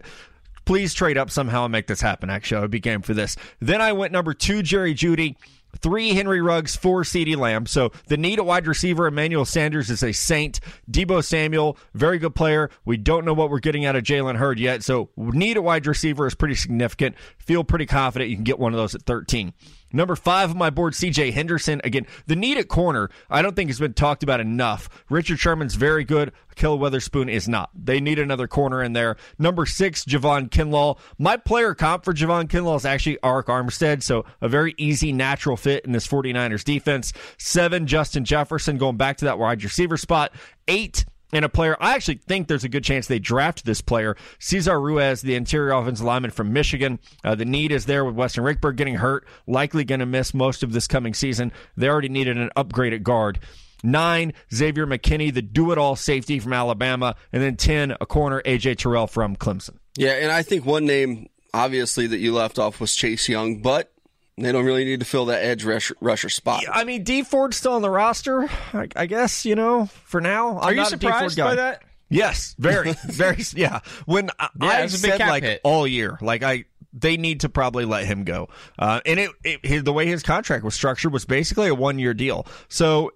[0.65, 2.29] please trade up somehow and make this happen.
[2.29, 3.35] Actually, I would be game for this.
[3.59, 5.35] Then I went number two, Jerry Jeudy.
[5.79, 7.65] Three Henry Ruggs, four CeeDee Lamb.
[7.65, 10.59] So the need at wide receiver, Emmanuel Sanders is a saint.
[10.89, 12.69] Deebo Samuel, very good player.
[12.85, 14.83] We don't know what we're getting out of Jalen Hurd yet.
[14.83, 17.15] So need at wide receiver is pretty significant.
[17.39, 19.53] Feel pretty confident you can get one of those at 13.
[19.93, 21.79] Number five on my board, CJ Henderson.
[21.83, 24.89] Again, the need at corner, I don't think has been talked about enough.
[25.09, 26.31] Richard Sherman's very good.
[26.55, 27.69] Kill Witherspoon is not.
[27.73, 29.17] They need another corner in there.
[29.37, 30.97] Number six, Javon Kinlaw.
[31.17, 35.57] My player comp for Javon Kinlaw is actually Arik Armstead, so a very easy, natural
[35.57, 37.13] fit in this 49ers defense.
[37.37, 40.31] Seven, Justin Jefferson, going back to that wide receiver spot.
[40.67, 44.15] Eight, and a player, I actually think there's a good chance they draft this player.
[44.39, 46.99] Cesar Ruiz, the interior offensive lineman from Michigan.
[47.23, 50.63] Uh, the need is there with Weston Richburg getting hurt, likely going to miss most
[50.63, 51.51] of this coming season.
[51.75, 53.39] They already needed an upgrade at guard.
[53.83, 57.15] Nine, Xavier McKinney, the do it all safety from Alabama.
[57.31, 59.77] And then 10, a corner, AJ Terrell from Clemson.
[59.97, 63.92] Yeah, and I think one name, obviously, that you left off was Chase Young, but
[64.37, 66.63] they don't really need to fill that edge rusher, rusher spot.
[66.71, 70.57] I mean, Dee Ford's still on the roster, I, I guess, you know, for now.
[70.57, 71.43] I'm Are you not a Dee Ford surprised guy.
[71.43, 71.83] by that?
[72.09, 73.43] Yes, very, very.
[73.53, 75.61] Yeah, when I, Yeah, I it's said like hit.
[75.63, 78.49] all year, like I, they need to probably let him go.
[78.77, 81.99] Uh, and it, it his, the way his contract was structured was basically a one
[81.99, 82.45] year deal.
[82.69, 83.11] So.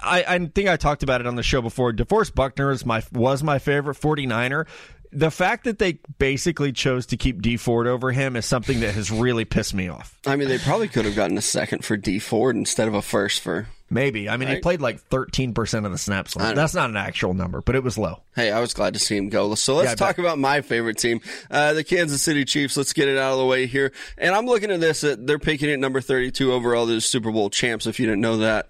[0.00, 1.92] I, I think I talked about it on the show before.
[1.92, 4.68] DeForest Buckner is my was my favorite 49er.
[5.12, 8.94] The fact that they basically chose to keep Dee Ford over him is something that
[8.94, 10.16] has really pissed me off.
[10.26, 13.02] I mean, they probably could have gotten a second for Dee Ford instead of a
[13.02, 13.66] first for.
[13.92, 14.28] Maybe.
[14.28, 16.34] I mean, he played like 13% of the snaps.
[16.34, 18.22] That's not an actual number, but it was low.
[18.36, 19.52] Hey, I was glad to see him go.
[19.56, 21.20] So let's Yeah, talk about my favorite team,
[21.50, 22.76] uh, the Kansas City Chiefs.
[22.76, 23.90] Let's get it out of the way here.
[24.16, 25.02] And I'm looking at this.
[25.02, 26.86] Uh, they're picking at number 32 overall.
[26.86, 27.88] They're the Super Bowl champs.
[27.88, 28.68] If you didn't know that.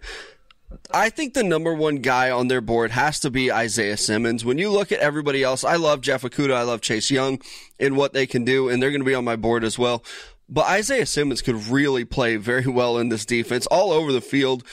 [0.92, 4.44] I think the number one guy on their board has to be Isaiah Simmons.
[4.44, 7.40] When you look at everybody else, I love Jeff Okudah, I love Chase Young
[7.78, 10.04] and what they can do, and they're going to be on my board as well.
[10.48, 14.64] But Isaiah Simmons could really play very well in this defense, all over the field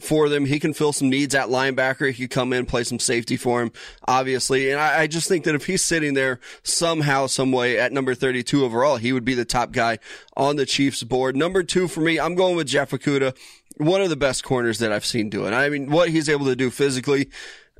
[0.00, 0.46] for them.
[0.46, 2.10] He can fill some needs at linebacker.
[2.10, 3.72] He could come in, play some safety for him,
[4.06, 4.70] obviously.
[4.70, 8.14] And I, I just think that if he's sitting there somehow, some way at number
[8.14, 9.98] 32 overall, he would be the top guy
[10.36, 11.36] on the Chiefs board.
[11.36, 13.36] Number two for me, I'm going with Jeff Okudah
[13.76, 15.52] one of the best corners that I've seen do it.
[15.52, 17.30] I mean, what he's able to do physically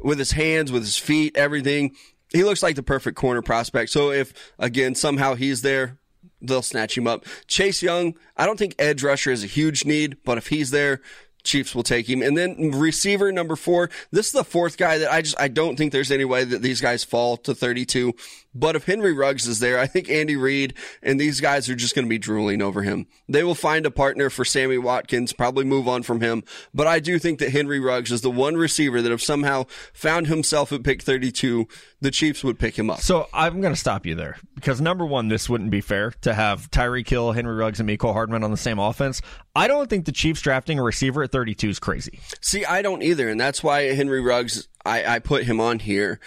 [0.01, 1.95] with his hands, with his feet, everything.
[2.33, 3.91] He looks like the perfect corner prospect.
[3.91, 5.99] So if again somehow he's there,
[6.41, 7.25] they'll snatch him up.
[7.47, 11.01] Chase Young, I don't think edge rusher is a huge need, but if he's there,
[11.47, 12.23] Chiefs will take him.
[12.23, 13.89] And then receiver number four.
[14.11, 16.61] This is the fourth guy that I just I don't think there's any way that
[16.61, 18.13] these guys fall to 32.
[18.59, 21.95] But if Henry Ruggs is there, I think Andy Reid and these guys are just
[21.95, 23.07] going to be drooling over him.
[23.29, 26.43] They will find a partner for Sammy Watkins, probably move on from him.
[26.73, 30.27] But I do think that Henry Ruggs is the one receiver that if somehow found
[30.29, 31.69] himself at pick 32,
[32.01, 33.01] the Chiefs would pick him up.
[33.01, 36.33] So I'm going to stop you there because number one, this wouldn't be fair to
[36.33, 39.21] have Tyreek Hill, Henry Ruggs, and Mecole Hardman on the same offense.
[39.55, 42.21] I don't think the Chiefs drafting a receiver at 32 is crazy.
[42.41, 46.21] See, I don't either, and that's why Henry Ruggs, I, I put him on here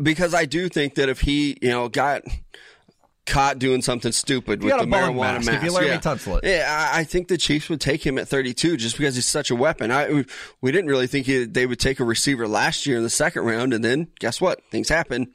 [0.00, 2.22] because I do think that if he, you know, got
[3.24, 6.44] caught doing something stupid with the marijuana mask, mask, if you me yeah, tunsel it.
[6.44, 9.50] yeah, I, I think the Chiefs would take him at 32 just because he's such
[9.50, 9.90] a weapon.
[9.92, 10.26] I we-
[10.60, 13.42] we didn't really think he, they would take a receiver last year in the second
[13.44, 14.60] round, and then guess what?
[14.70, 15.32] Things happen.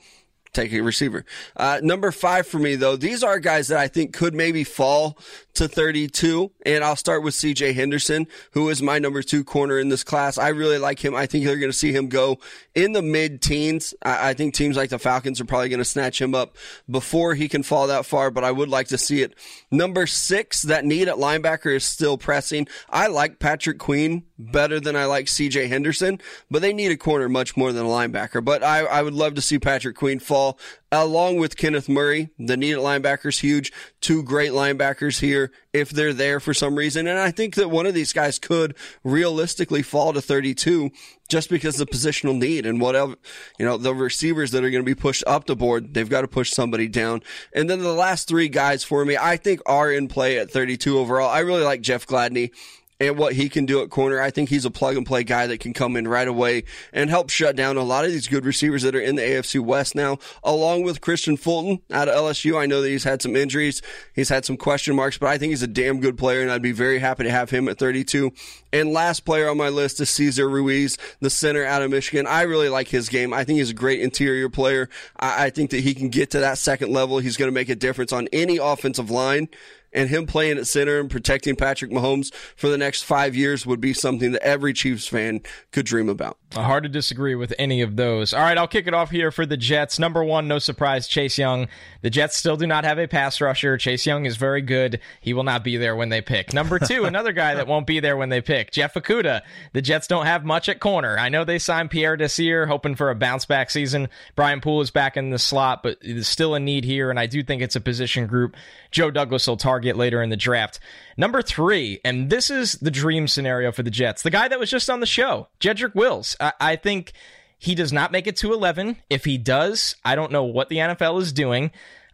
[0.53, 1.25] Take a receiver.
[1.55, 5.17] Uh, number five for me, though, these are guys that I think could maybe fall
[5.57, 6.51] to 32.
[6.65, 10.37] And I'll start with CJ Henderson, who is my number two corner in this class.
[10.37, 11.15] I really like him.
[11.15, 12.37] I think they're going to see him go
[12.75, 13.93] in the mid teens.
[14.03, 16.55] I, I, think teams like the Falcons are probably going to snatch him up
[16.89, 19.33] before he can fall that far, but I would like to see it.
[19.71, 22.67] Number six, that need at linebacker is still pressing.
[22.89, 27.27] I like Patrick Queen better than I like CJ Henderson, but they need a corner
[27.27, 28.45] much more than a linebacker.
[28.45, 30.46] But I, I would love to see Patrick Queen fall
[30.91, 32.29] along with Kenneth Murray.
[32.37, 33.71] The need at linebacker is huge.
[34.01, 37.07] Two great linebackers here if they're there for some reason.
[37.07, 40.91] And I think that one of these guys could realistically fall to 32
[41.29, 43.15] just because of the positional need and whatever,
[43.59, 46.21] you know, the receivers that are going to be pushed up the board, they've got
[46.21, 47.21] to push somebody down.
[47.53, 50.97] And then the last three guys for me, I think are in play at 32
[50.97, 51.29] overall.
[51.29, 52.51] I really like Jeff Gladney
[52.99, 54.19] and what he can do at corner.
[54.19, 57.09] I think he's a plug and play guy that can come in right away and
[57.09, 59.95] help shut down a lot of these good receivers that are in the AFC West
[59.95, 62.59] now, along with Kristian Fulton out of LSU.
[62.59, 63.81] I know that he's had some injuries.
[64.13, 66.61] He's had some question marks, but I think he's a damn good player and I'd
[66.61, 68.31] be very happy to have him at 32.
[68.73, 72.27] And last player on my list is Cesar Ruiz, the center out of Michigan.
[72.27, 73.33] I really like his game.
[73.33, 74.89] I think he's a great interior player.
[75.19, 77.19] I, I think that he can get to that second level.
[77.19, 79.49] He's going to make a difference on any offensive line
[79.93, 83.81] and him playing at center and protecting Patrick Mahomes for the next five years would
[83.81, 86.37] be something that every Chiefs fan could dream about.
[86.55, 88.33] Uh, hard to disagree with any of those.
[88.33, 89.99] All right, I'll kick it off here for the Jets.
[89.99, 91.67] Number one, no surprise, Chase Young.
[92.01, 93.77] The Jets still do not have a pass rusher.
[93.77, 95.01] Chase Young is very good.
[95.19, 96.53] He will not be there when they pick.
[96.53, 99.41] Number two, another guy that won't be there when they pick, Jeff Okudah.
[99.73, 101.17] The Jets don't have much at corner.
[101.17, 104.07] I know they signed Pierre Desir, hoping for a bounce back season.
[104.35, 107.25] Brian Poole is back in the slot, but there's still a need here, and I
[107.27, 108.55] do think it's a position group
[108.89, 110.79] Joe Douglas will target later in the draft.
[111.17, 114.69] Number three, and this is the dream scenario for the Jets, the guy that was
[114.69, 116.36] just on the show, Jedrick Wills.
[116.39, 117.13] I, I think
[117.57, 118.97] he does not make it to 11.
[119.09, 121.71] If he does, I don't know what the NFL is doing.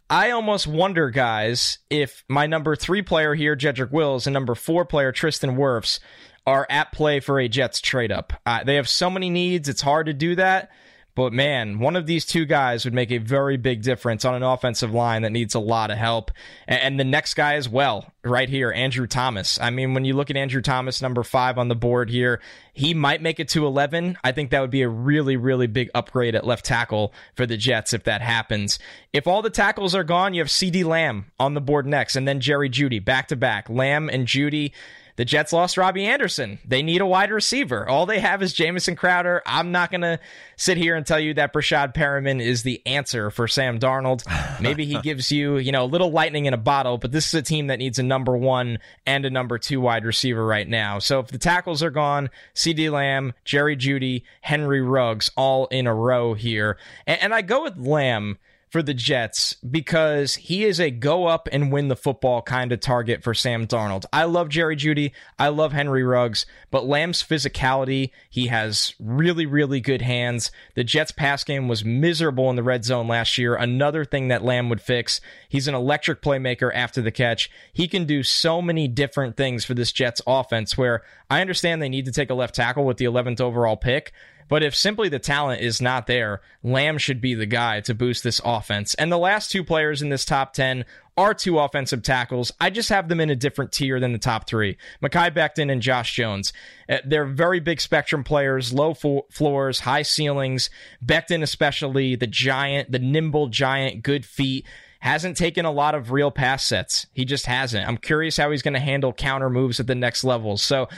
[0.08, 4.84] I almost wonder, guys, if my number three player here, Jedrick Wills, and number four
[4.84, 5.98] player, Tristan Wirfs,
[6.46, 8.32] are at play for a Jets trade up.
[8.44, 10.70] Uh, they have so many needs, it's hard to do that.
[11.14, 14.42] But man, one of these two guys would make a very big difference on an
[14.42, 16.32] offensive line that needs a lot of help.
[16.66, 19.60] And the next guy as well, right here, Andrew Thomas.
[19.60, 22.40] I mean, when you look at Andrew Thomas, number five on the board here,
[22.72, 24.18] he might make it to 11.
[24.24, 27.56] I think that would be a really, really big upgrade at left tackle for the
[27.56, 28.80] Jets if that happens.
[29.12, 32.26] If all the tackles are gone, you have CeeDee Lamb on the board next, and
[32.26, 33.70] then Jerry Jeudy back to back.
[33.70, 34.72] Lamb and Jeudy.
[35.16, 36.58] The Jets lost Robby Anderson.
[36.64, 37.88] They need a wide receiver.
[37.88, 39.42] All they have is Jamison Crowder.
[39.46, 40.18] I'm not going to
[40.56, 44.24] sit here and tell you that Breshad Perriman is the answer for Sam Darnold.
[44.60, 47.34] Maybe he gives you, you know, a little lightning in a bottle, but this is
[47.34, 50.98] a team that needs a number one and a number two wide receiver right now.
[50.98, 55.94] So if the tackles are gone, CeeDee Lamb, Jerry Jeudy, Henry Ruggs, all in a
[55.94, 56.76] row here.
[57.06, 58.38] And, and I go with Lamb
[58.74, 62.80] for the Jets because he is a go up and win the football kind of
[62.80, 64.04] target for Sam Darnold.
[64.12, 65.12] I love Jerry Jeudy.
[65.38, 70.50] I love Henry Ruggs, but Lamb's physicality, he has really, really good hands.
[70.74, 73.54] The Jets pass game was miserable in the red zone last year.
[73.54, 75.20] Another thing that Lamb would fix.
[75.48, 77.48] He's an electric playmaker after the catch.
[77.72, 81.88] He can do so many different things for this Jets offense where I understand they
[81.88, 84.12] need to take a left tackle with the 11th overall pick,
[84.48, 88.24] but if simply the talent is not there, Lamb should be the guy to boost
[88.24, 88.94] this offense.
[88.94, 90.84] And the last two players in this top 10
[91.16, 92.52] are two offensive tackles.
[92.60, 95.80] I just have them in a different tier than the top three Mekhi Becton and
[95.80, 96.52] Josh Jones.
[96.88, 100.70] Uh, they're very big spectrum players, low fo- floors, high ceilings.
[101.04, 104.66] Becton, especially, the giant, the nimble giant, good feet
[105.00, 107.06] hasn't taken a lot of real pass sets.
[107.12, 107.86] He just hasn't.
[107.86, 110.56] I'm curious how he's going to handle counter moves at the next level.
[110.56, 110.88] So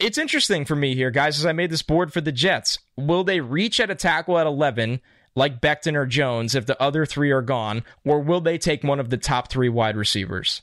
[0.00, 2.78] it's interesting for me here, guys, as I made this board for the Jets.
[2.96, 5.00] Will they reach at a tackle at 11
[5.36, 8.98] like Becton or Jones if the other three are gone, or will they take one
[8.98, 10.62] of the top three wide receivers?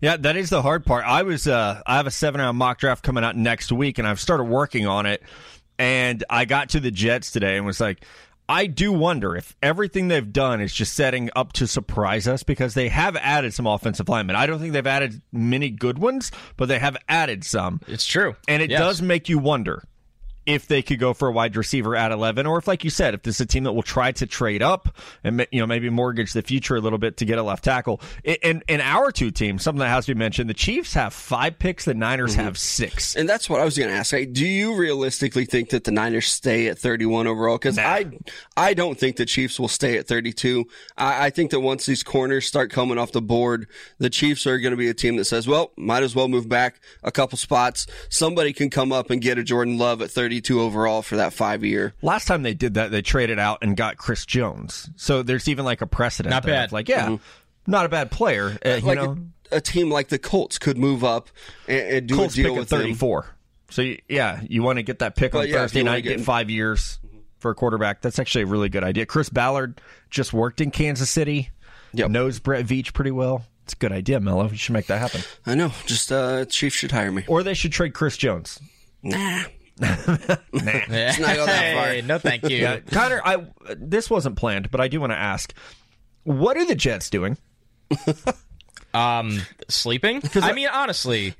[0.00, 1.04] Yeah, that is the hard part.
[1.04, 4.06] I was uh, I have a seven round mock draft coming out next week, and
[4.06, 5.22] I've started working on it.
[5.78, 8.04] And I got to the Jets today and was like,
[8.48, 12.72] I do wonder if everything they've done is just setting up to surprise us because
[12.72, 14.36] they have added some offensive linemen.
[14.36, 17.80] I don't think they've added many good ones, but they have added some.
[17.86, 18.36] It's true.
[18.48, 18.80] And it yes.
[18.80, 19.84] does make you wonder
[20.48, 23.12] if they could go for a wide receiver at 11 or if like you said
[23.12, 25.90] if this is a team that will try to trade up and you know maybe
[25.90, 28.00] mortgage the future a little bit to get a left tackle.
[28.24, 31.58] In in our two teams something that has to be mentioned the chiefs have five
[31.58, 32.44] picks the niners mm-hmm.
[32.44, 33.14] have six.
[33.14, 36.26] And that's what i was going to ask do you realistically think that the niners
[36.26, 37.58] stay at 31 overall?
[37.58, 37.82] Because nah.
[37.82, 38.10] i
[38.56, 40.64] i don't think the chiefs will stay at 32
[40.96, 43.66] I, I think that once these corners start coming off the board
[43.98, 46.48] the chiefs are going to be a team that says well might as well move
[46.48, 47.86] back a couple spots.
[48.08, 51.32] Somebody can come up and get a jordan love at 30 32 overall for that
[51.32, 51.94] five year.
[52.02, 54.90] Last time they did that, they traded out and got Chris Jones.
[54.96, 56.30] So there's even like a precedent.
[56.30, 56.72] Not bad.
[56.72, 57.16] Like, yeah,
[57.66, 58.56] not a bad player.
[58.64, 59.16] Uh, you Like know,
[59.50, 61.28] a, a team like the Colts could move up
[61.66, 62.80] and, and do Colts a deal pick at with them.
[62.80, 63.26] 34.
[63.70, 66.18] So you- yeah, you want to get that pick on But, yeah, Thursday night, get
[66.18, 66.98] get- five years
[67.38, 68.00] for a quarterback.
[68.00, 69.06] That's actually a really good idea.
[69.06, 69.80] Chris Ballard
[70.10, 71.50] just worked in Kansas City.
[71.92, 72.10] Yep.
[72.10, 73.44] Knows Brett Veach pretty well.
[73.64, 74.48] It's a good idea, Mello.
[74.48, 75.20] You should make that happen.
[75.44, 75.72] I know.
[75.84, 77.24] Just uh, Chiefs should hire me.
[77.28, 78.58] Or they should trade Chris Jones.
[79.02, 79.44] Nah.
[79.80, 79.96] Nah.
[80.52, 81.86] Let's not go that far.
[81.88, 82.56] Hey, no, thank you.
[82.56, 85.52] Yeah, Connor, I this wasn't planned, but I do want to ask,
[86.24, 87.36] what are the Jets doing?
[88.94, 90.22] Um, sleeping.
[90.34, 91.34] I mean, honestly,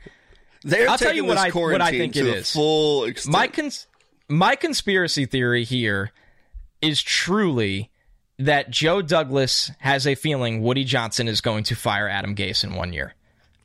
[0.64, 2.52] They're I'll tell you what I- what I think to it the is.
[2.52, 3.32] full extent.
[3.32, 3.86] my cons-
[4.28, 6.12] my conspiracy theory here
[6.82, 7.90] is truly
[8.38, 12.74] that Joe Douglas has a feeling Woody Johnson is going to fire Adam Gase in
[12.74, 13.14] one year.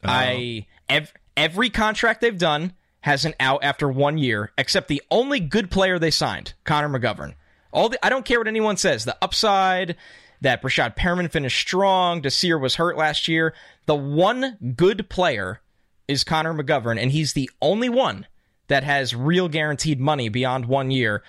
[0.04, 5.41] I ev- every contract they've done has an out after one year, except the only
[5.41, 7.34] good player they signed, Connor McGovern.
[7.74, 9.04] All the, I don't care what anyone says.
[9.04, 9.97] The upside
[10.39, 13.54] that Breshad Perriman finished strong, Desir was hurt last year.
[13.88, 15.60] The one good player
[16.08, 18.26] is Connor McGovern, and he's the only one
[18.70, 21.24] that has real guaranteed money beyond one year.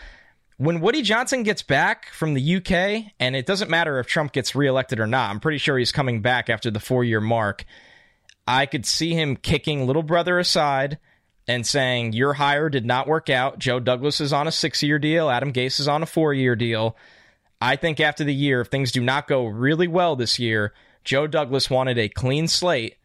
[0.59, 4.55] When Woody Johnson gets back from the UK, and it doesn't matter if Trump gets
[4.55, 7.65] reelected or not, I'm pretty sure he's coming back after the four year mark.
[8.47, 10.99] I could see him kicking little brother aside
[11.47, 13.59] and saying, Your hire did not work out.
[13.59, 15.31] Joe Douglas is on a six year deal.
[15.31, 16.97] Adam Gase is on a four year deal.
[17.61, 20.73] I think after the year, if things do not go really well this year,
[21.05, 22.97] Joe Douglas wanted a clean slate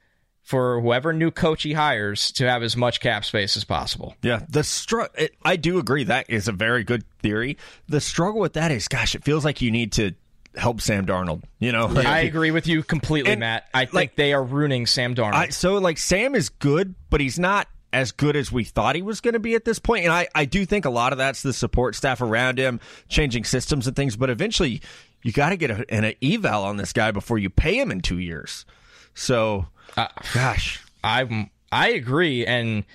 [0.42, 4.16] for whoever new coach he hires to have as much cap space as possible.
[4.24, 7.58] Yeah, the str- it, I do agree that is a very good theory.
[7.88, 10.14] The struggle with that is, gosh, it feels like you need to
[10.56, 11.44] help Sam Darnold.
[11.60, 13.68] You know, I agree with you completely, And, Matt.
[13.74, 15.34] I think like- they are ruining Sam Darnold.
[15.36, 19.02] I, so like Sam is good, but he's not as good as we thought he
[19.02, 20.06] was going to be at this point.
[20.06, 23.44] And I, I do think a lot of that's the support staff around him, changing
[23.44, 24.16] systems and things.
[24.16, 24.82] But eventually,
[25.24, 28.02] you got to get a, an eval on this guy before you pay him in
[28.02, 28.66] two years.
[29.14, 29.68] So,
[29.98, 32.46] uh, gosh, I I agree.
[32.46, 32.86] And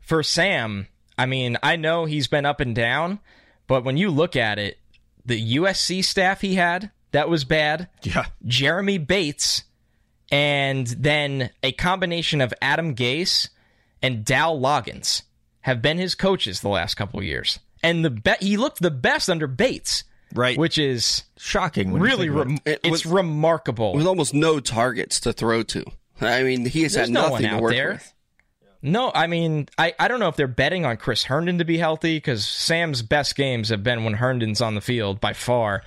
[0.00, 0.88] for Sam,
[1.18, 3.20] I mean, I know he's been up and down,
[3.66, 4.78] but when you look at it,
[5.26, 7.88] the USC staff he had that was bad.
[8.02, 9.64] yeah, Jeremy Bates,
[10.30, 13.48] and then a combination of Adam Gase
[14.04, 15.22] and Dowell Loggains
[15.60, 17.58] have been his coaches the last couple of years.
[17.82, 20.56] And the be- he looked the best under Bates, right.
[20.58, 21.92] which is shocking.
[21.92, 23.94] really rem- It it's was- remarkable.
[23.94, 25.84] with almost no targets to throw to.
[26.20, 27.92] I mean, he has There's had no nothing to work there.
[27.92, 28.12] with.
[28.82, 31.78] No, I mean, I, I don't know if they're betting on Chris Herndon to be
[31.78, 35.82] healthy because Sam's best games have been when Herndon's on the field by far.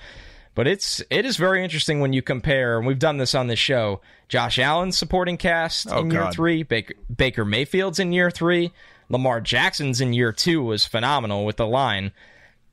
[0.56, 3.60] But it's it is very interesting when you compare, and we've done this on this
[3.60, 4.00] show.
[4.28, 6.34] Josh Allen's supporting cast Oh, in year God.
[6.34, 8.72] three, Baker Baker Mayfield's in year three,
[9.08, 12.12] Lamar Jackson's in year two was phenomenal with the line.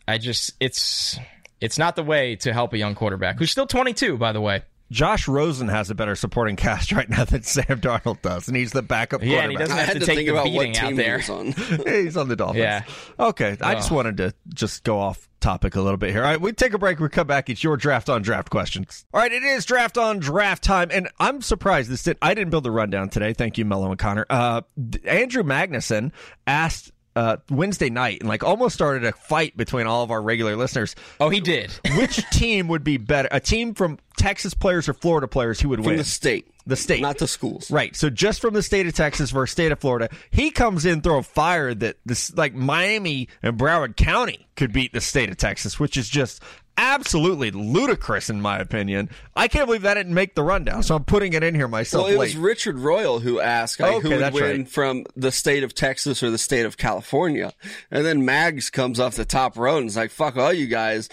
[0.07, 1.17] I just it's
[1.61, 4.63] it's not the way to help a young quarterback who's still 22, by the way.
[4.91, 8.71] Josh Rosen has a better supporting cast right now than Sam Darnold does, and he's
[8.71, 9.77] the backup Yeah, and he quarterback.
[9.77, 11.19] doesn't have to to take think the about what beating out team there.
[11.19, 11.85] he was on.
[11.87, 12.59] He's on the Dolphins.
[12.59, 12.83] Yeah.
[13.19, 13.57] Okay.
[13.61, 16.23] I just wanted to just go off topic a little bit here.
[16.23, 16.99] All right, we take a break.
[16.99, 17.49] We come back.
[17.49, 19.05] It's your draft on draft questions.
[19.13, 22.17] All right, it is draft on draft time, and I'm surprised this did.
[22.21, 23.33] I didn't build the rundown today.
[23.33, 24.25] Thank you, Mello and Connor.
[24.29, 24.61] Uh,
[25.05, 26.11] Andrew Magnuson
[26.45, 26.91] asked.
[27.17, 30.97] Uh, Wednesday night and like almost started a fight between all of our regular listeners.
[31.21, 31.71] Oh, he did.
[31.95, 33.29] Which team would be better?
[33.31, 35.97] A team from Texas players or Florida players who would From win?
[35.97, 36.47] the state.
[36.65, 36.99] The state.
[36.99, 37.69] Not the schools.
[37.69, 37.95] Right.
[37.95, 41.19] So just from the state of Texas versus state of Florida, he comes in throw
[41.19, 45.79] a fire that this like Miami and Broward County could beat the state of Texas,
[45.79, 46.41] which is just
[46.75, 49.09] absolutely ludicrous in my opinion.
[49.35, 50.81] I can't believe that didn't make the rundown.
[50.81, 52.29] So I'm putting it in here myself Well, it late.
[52.29, 54.67] was Richard Royal who asked like, Okay, who would win right.
[54.67, 57.53] from the state of Texas or the state of California.
[57.91, 61.09] And then Mags comes off the top row and is like, fuck all you guys.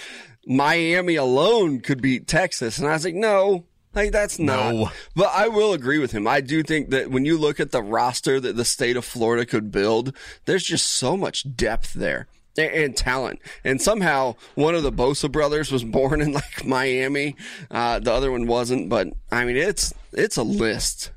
[0.46, 2.78] Miami alone could beat Texas.
[2.78, 3.64] And I was like, no,
[3.94, 4.74] like that's not.
[4.74, 4.90] No.
[5.14, 6.26] But I will agree with him.
[6.26, 9.44] I do think that when you look at the roster that the state of Florida
[9.44, 10.16] could build,
[10.46, 12.26] there's just so much depth there.
[12.58, 17.34] And talent, and somehow one of the Bosa brothers was born in like Miami,
[17.70, 18.90] uh, the other one wasn't.
[18.90, 21.12] But I mean, it's it's a list.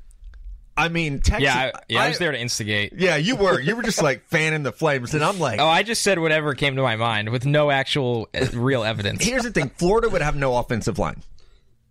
[0.76, 1.44] I mean, Texas.
[1.44, 2.92] Yeah, I, yeah, I was there to instigate.
[2.94, 3.58] Yeah, you were.
[3.60, 6.54] You were just like fanning the flames, and I'm like, Oh, I just said whatever
[6.54, 9.24] came to my mind with no actual uh, real evidence.
[9.24, 11.22] here's the thing: Florida would have no offensive line.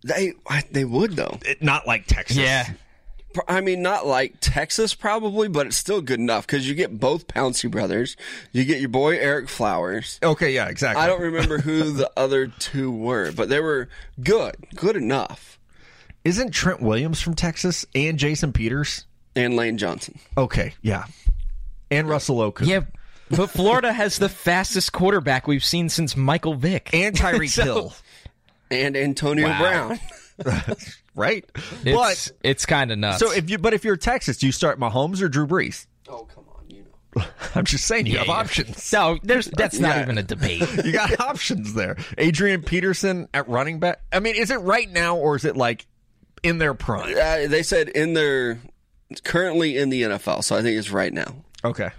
[0.04, 0.34] They
[0.70, 1.38] they would though.
[1.44, 2.36] It, not like Texas.
[2.36, 2.68] Yeah.
[3.48, 7.26] I mean, not like Texas probably, but it's still good enough because you get both
[7.26, 8.16] Pouncey brothers.
[8.52, 10.18] You get your boy Ereck Flowers.
[10.22, 10.52] Okay.
[10.54, 10.68] Yeah.
[10.68, 11.02] Exactly.
[11.02, 13.88] I don't remember who the other two were, but they were
[14.22, 15.55] good, good enough.
[16.26, 19.04] Isn't Trent Williams from Texas and Jason Peters?
[19.36, 20.18] And Lane Johnson.
[20.36, 20.74] Okay.
[20.82, 21.04] Yeah.
[21.90, 22.66] And Russell Okung.
[22.66, 22.80] Yeah.
[23.30, 26.90] But Florida has the fastest quarterback we've seen since Michael Vick.
[26.92, 27.94] and Tyreek So- Hill,
[28.70, 29.58] And Antonio Wow.
[29.60, 30.00] Brown.
[31.14, 31.44] right?
[31.84, 33.20] It's, but it's kind of nuts.
[33.20, 35.86] so if you but if you're Texas, do you start Mahomes or Drew Brees?
[36.08, 36.84] Oh, come on, you
[37.16, 37.24] know.
[37.54, 38.32] I'm just saying you Yeah, have yeah.
[38.34, 38.92] options.
[38.92, 40.02] no, there's that's not Yeah.
[40.02, 40.60] even a debate.
[40.84, 41.96] You got options there.
[42.18, 44.00] Adrian Peterson at running back.
[44.12, 45.86] I mean, is it right now or is it like
[46.46, 47.14] in their prime?
[47.16, 48.60] Uh, they said in their
[49.24, 51.34] currently in the NFL, so I think it's right now.
[51.64, 51.90] Okay.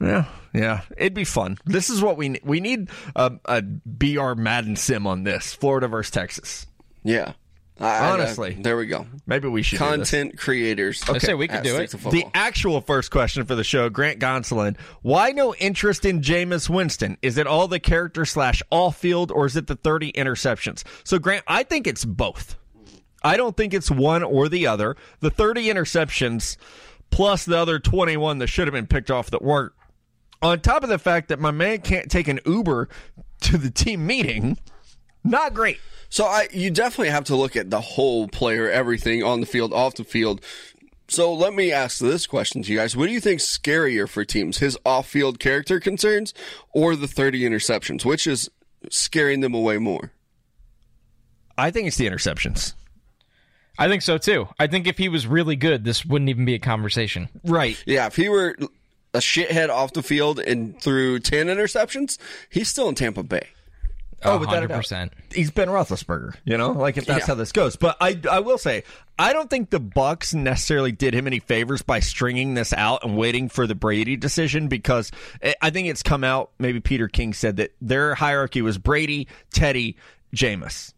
[0.00, 1.58] Yeah, yeah, it'd be fun.
[1.64, 2.42] This is what we need.
[2.44, 5.54] We need a, a BR Madden sim on this.
[5.54, 6.66] Florida versus Texas.
[7.04, 7.34] Yeah.
[7.80, 8.54] I- I- Honestly.
[8.60, 9.06] there we go.
[9.26, 10.10] Maybe we should do this.
[10.10, 11.02] Content creators.
[11.08, 11.90] I say we could do it.
[11.90, 14.76] The actual first question for the show, Grant Gonsolin.
[15.02, 17.16] Why no interest in Jameis Winston?
[17.22, 20.82] Is it all the character slash off field, or is it the 30 interceptions?
[21.04, 22.56] So, Grant, I think it's both.
[23.22, 24.96] I don't think it's one or the other.
[25.20, 26.56] The 30 interceptions
[27.10, 29.72] plus the other 21 that should have been picked off that weren't.
[30.40, 32.88] On top of the fact that my man can't take an Uber
[33.42, 34.58] to the team meeting,
[35.22, 35.78] not great.
[36.08, 39.72] So I, you definitely have to look at the whole player, everything on the field,
[39.72, 40.40] off the field.
[41.08, 44.24] So let me ask this question to you guys: What do you think scarier for
[44.24, 46.34] teams, his off-field character concerns,
[46.72, 48.04] or the 30 interceptions?
[48.04, 48.50] Which is
[48.90, 50.12] scaring them away more?
[51.56, 52.74] I think it's the interceptions.
[53.78, 54.48] I think so too.
[54.58, 57.28] I think if he was really good, this wouldn't even be a conversation.
[57.44, 57.82] Right.
[57.86, 58.56] Yeah, if he were
[59.14, 62.18] a shithead off the field and threw 10 interceptions,
[62.50, 63.46] he's still in Tampa Bay.
[64.24, 64.84] Oh, without a doubt.
[64.84, 65.10] 100%.
[65.34, 67.26] he's Ben Roethlisberger, you know, like if that's Yeah.
[67.26, 67.74] how this goes.
[67.74, 68.84] But I, I will say,
[69.18, 73.16] I don't think the Bucs necessarily did him any favors by stringing this out and
[73.16, 75.10] waiting for the Brady decision because
[75.42, 76.50] I- I think it's come out.
[76.60, 79.96] Maybe Peter King said that their hierarchy was Brady, Teddy,
[80.36, 80.92] Jameis,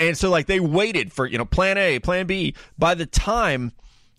[0.00, 2.54] and so like they waited for you know Plan A, Plan B.
[2.78, 3.72] By the time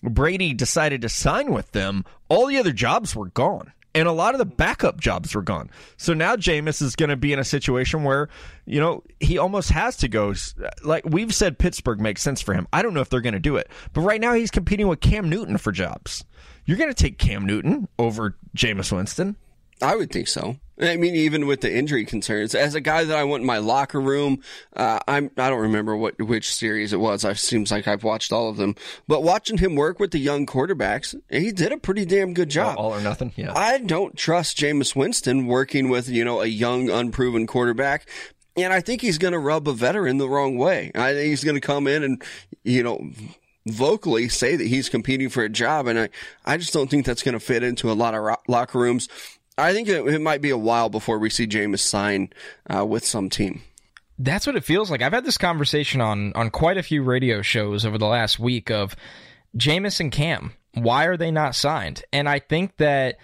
[0.03, 3.73] Brady decided to sign with them, all the other jobs were gone.
[3.93, 5.69] And a lot of the backup jobs were gone.
[5.97, 8.29] So now Jameis is going to be in a situation where,
[8.65, 10.33] you know, he almost has to go.
[10.81, 12.69] Like we've said, Pittsburgh makes sense for him.
[12.71, 13.69] I don't know if they're going to do it.
[13.91, 16.23] But right now he's competing with Cam Newton for jobs.
[16.65, 19.35] You're going to take Cam Newton over Jameis Winston.
[19.81, 20.55] I would think so.
[20.81, 23.59] I mean, even with the injury concerns, as a guy that I went in my
[23.59, 24.41] locker room,
[24.75, 27.23] uh, I'm I don't remember what which series it was.
[27.23, 28.75] It seems like I've watched all of them,
[29.07, 32.77] but watching him work with the young quarterbacks, he did a pretty damn good job.
[32.77, 33.31] All or nothing.
[33.35, 33.53] Yeah.
[33.55, 38.07] I don't trust Jameis Winston working with, you know, a young, unproven quarterback.
[38.57, 40.91] And I think he's going to rub a veteran the wrong way.
[40.93, 42.21] I think he's going to come in and,
[42.63, 43.09] you know,
[43.65, 45.87] vocally say that he's competing for a job.
[45.87, 46.09] And I,
[46.45, 49.07] I just don't think that's going to fit into a lot of ro- locker rooms.
[49.61, 52.31] I think it, it might be a while before we see Jameis sign
[52.69, 53.61] uh, with some team.
[54.17, 55.01] That's what it feels like.
[55.01, 58.69] I've had this conversation on on quite a few radio shows over the last week
[58.69, 58.95] of
[59.57, 60.53] Jameis and Cam.
[60.73, 62.03] Why are they not signed?
[62.13, 63.17] And I think that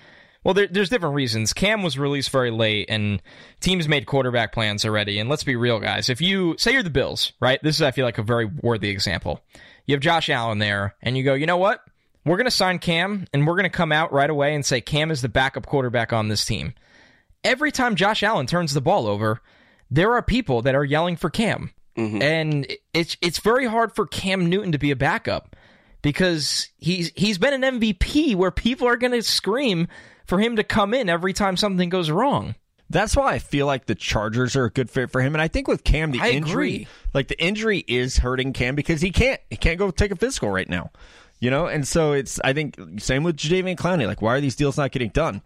[0.47, 1.51] well, there, there's different reasons.
[1.51, 3.21] Cam was released very late, and
[3.59, 5.19] teams made quarterback plans already.
[5.19, 6.09] And let's be real, guys.
[6.09, 7.59] If you say you're the Bills, right?
[7.61, 9.41] This is, I feel like, a very worthy example.
[9.85, 11.81] You have Josh Allen there, and you go, you know what?
[12.27, 14.81] We're going to sign Cam, and we're going to come out right away and say
[14.81, 16.73] Cam is the backup quarterback on this team.
[17.43, 19.41] Every time Josh Allen turns the ball over,
[19.89, 21.71] there are people that are yelling for Cam.
[21.97, 22.21] Mm-hmm.
[22.21, 25.55] And it's it's very hard for Cam Newton to be a backup
[26.03, 29.87] because he's he's been an MVP where people are going to scream
[30.25, 32.53] for him to come in every time something goes wrong.
[32.89, 35.35] That's why I feel like the Chargers are a good fit for him.
[35.35, 36.87] And I think with Cam, the I injury, agree.
[37.13, 40.49] like the injury is hurting Cam because he can't, he can't go take a physical
[40.49, 40.91] right now,
[41.39, 41.67] you know?
[41.67, 44.07] And so it's, I think, same with Jadeveon Clowney.
[44.07, 45.41] Like, why are these deals not getting done?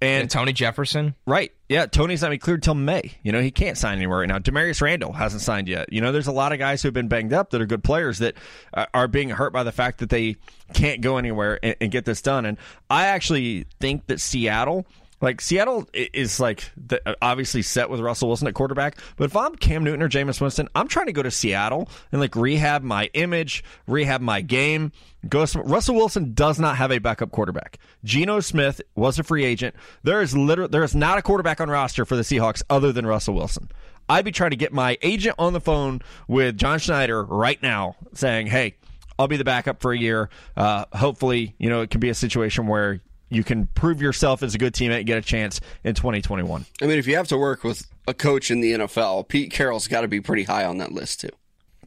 [0.00, 3.12] And And Tony Jefferson, right, yeah, Tony's not even cleared till May.
[3.22, 4.40] You know, he can't sign anywhere right now.
[4.40, 5.92] Damarious Randall hasn't signed yet.
[5.92, 8.18] You know, there's a lot of guys who've been banged up that are good players
[8.18, 8.34] that
[8.74, 10.36] uh, are being hurt by the fact that they
[10.74, 12.46] can't go anywhere and, and get this done.
[12.46, 12.58] And
[12.90, 14.86] I actually think that Seattle.
[15.22, 19.54] Like Seattle is like the, obviously set with Russell Wilson at quarterback, but if I'm
[19.54, 23.08] Cam Newton or Jameis Winston, I'm trying to go to Seattle and like rehab my
[23.14, 24.90] image, rehab my game.
[25.28, 25.44] Go.
[25.44, 27.78] Some, Russell Wilson does not have a backup quarterback.
[28.02, 29.76] Geno Smith was a free agent.
[30.02, 33.06] There is literally there is not a quarterback on roster for the Seahawks other than
[33.06, 33.70] Russell Wilson.
[34.08, 37.94] I'd be trying to get my agent on the phone with John Schneider right now,
[38.12, 38.74] saying, "Hey,
[39.20, 40.30] I'll be the backup for a year.
[40.56, 43.00] Uh, hopefully, you know it can be a situation where."
[43.32, 46.64] You can prove yourself as a good teammate and get a chance in 2021.
[46.80, 49.88] I mean, if you have to work with a coach in the NFL, Pete Carroll's
[49.88, 51.30] got to be pretty high on that list too.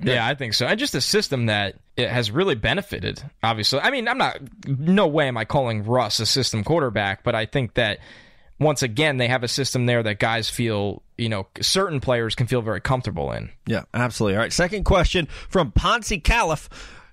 [0.01, 0.65] yeah, I think so.
[0.65, 3.21] And just a system that it has really benefited.
[3.43, 4.39] Obviously, I mean, I'm not.
[4.67, 7.99] No way am I calling Russ a system quarterback, but I think that
[8.59, 12.47] once again they have a system there that guys feel, you know, certain players can
[12.47, 13.49] feel very comfortable in.
[13.65, 14.35] Yeah, absolutely.
[14.37, 16.69] All right, second question from Ponce Caliph.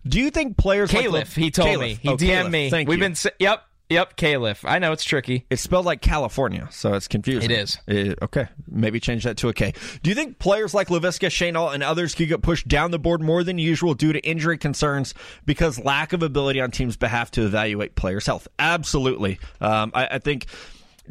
[0.07, 1.81] Do you think players like Caliph, Le- he told Caliph.
[1.81, 1.95] me.
[2.03, 2.51] He Oh, DM'd Caliph.
[2.53, 2.71] me.
[2.71, 3.05] Thank We've you.
[3.09, 3.17] been.
[3.39, 3.63] Yep.
[3.93, 4.65] Yep, Caliph.
[4.65, 5.45] I know it's tricky.
[5.51, 7.51] It's spelled like California, so it's confusing.
[7.51, 7.79] It is.
[7.87, 9.75] Uh, okay, maybe change that to a K.
[10.03, 13.21] Do you think players like Laviska, Shenault, and others could get pushed down the board
[13.21, 15.13] more than usual due to injury concerns
[15.45, 18.49] because lack of ability on teams' behalf to evaluate players' health?
[18.59, 19.39] Absolutely.
[19.61, 20.47] Um, I, I think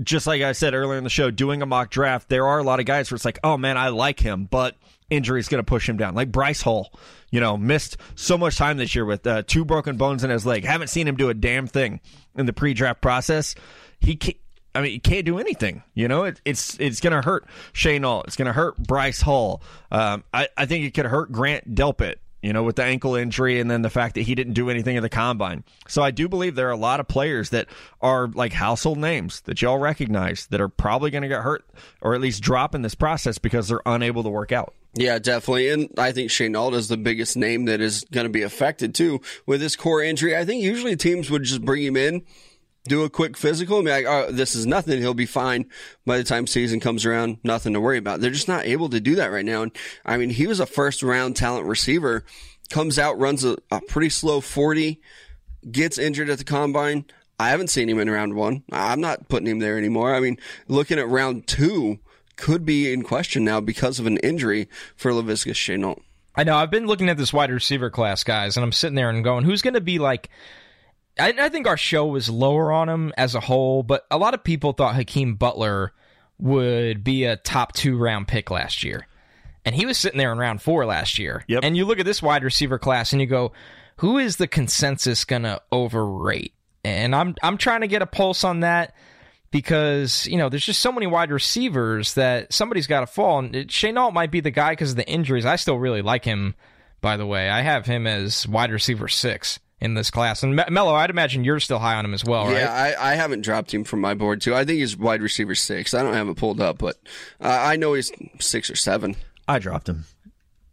[0.01, 2.63] just like I said earlier in the show, doing a mock draft, there are a
[2.63, 4.75] lot of guys where it's like, oh man, I like him, but
[5.11, 6.15] injury is going to push him down.
[6.15, 6.91] Like Bryce Hall,
[7.29, 10.45] you know, missed so much time this year with uh, two broken bones in his
[10.45, 10.65] leg.
[10.65, 11.99] Haven't seen him do a damn thing
[12.35, 13.53] in the pre-draft process.
[13.99, 14.37] He can't,
[14.73, 15.83] I mean, he can't do anything.
[15.93, 18.23] You know, it, it's it's going to hurt Shenault.
[18.25, 19.61] It's going to hurt Bryce Hall.
[19.91, 23.59] Um, I, I think it could hurt Grant Delpit you know, with the ankle injury
[23.59, 25.63] and then the fact that he didn't do anything in the combine.
[25.87, 27.67] So I do believe there are a lot of players that
[28.01, 31.65] are like household names that y'all recognize that are probably going to get hurt
[32.01, 34.73] or at least drop in this process because they're unable to work out.
[34.93, 35.69] Yeah, definitely.
[35.69, 39.21] And I think Shenault is the biggest name that is going to be affected too
[39.45, 40.35] with this core injury.
[40.35, 42.23] I think usually teams would just bring him in
[42.85, 44.99] do a quick physical and be like, oh, this is nothing.
[44.99, 45.69] He'll be fine
[46.05, 47.37] by the time season comes around.
[47.43, 48.21] Nothing to worry about.
[48.21, 49.61] They're just not able to do that right now.
[49.61, 49.71] And
[50.05, 52.25] I mean, he was a first round talent receiver,
[52.69, 54.99] comes out, runs a, a pretty slow 40,
[55.69, 57.05] gets injured at the combine.
[57.39, 58.63] I haven't seen him in round one.
[58.71, 60.13] I'm not putting him there anymore.
[60.13, 61.99] I mean, looking at round two
[62.35, 66.01] could be in question now because of an injury for Laviska Shenault.
[66.35, 66.55] I know.
[66.55, 69.43] I've been looking at this wide receiver class, guys, and I'm sitting there and going,
[69.43, 70.29] who's going to be like
[71.21, 74.33] I, I think our show was lower on him as a whole, but a lot
[74.33, 75.93] of people thought Hakeem Butler
[76.39, 79.07] would be a top two round pick last year.
[79.63, 81.45] And he was sitting there in round four last year.
[81.47, 81.63] Yep.
[81.63, 83.51] And you look at this wide receiver class and you go,
[83.97, 86.53] who is the consensus gonna overrate?
[86.83, 88.95] And I'm I'm trying to get a pulse on that
[89.51, 93.37] because you know there's just so many wide receivers that somebody's got to fall.
[93.37, 95.45] And Shenault might be the guy because of the injuries.
[95.45, 96.55] I still really like him.
[97.01, 100.43] By the way, I have him as wide receiver six in this class.
[100.43, 102.57] And Mello, I'd imagine you're still high on him as well, right?
[102.57, 104.55] Yeah, I, I haven't dropped him from my board too.
[104.55, 105.93] I think he's wide receiver six.
[105.93, 106.97] I don't have it pulled up, but
[107.41, 109.15] uh, I know he's six or seven.
[109.47, 110.05] I dropped him.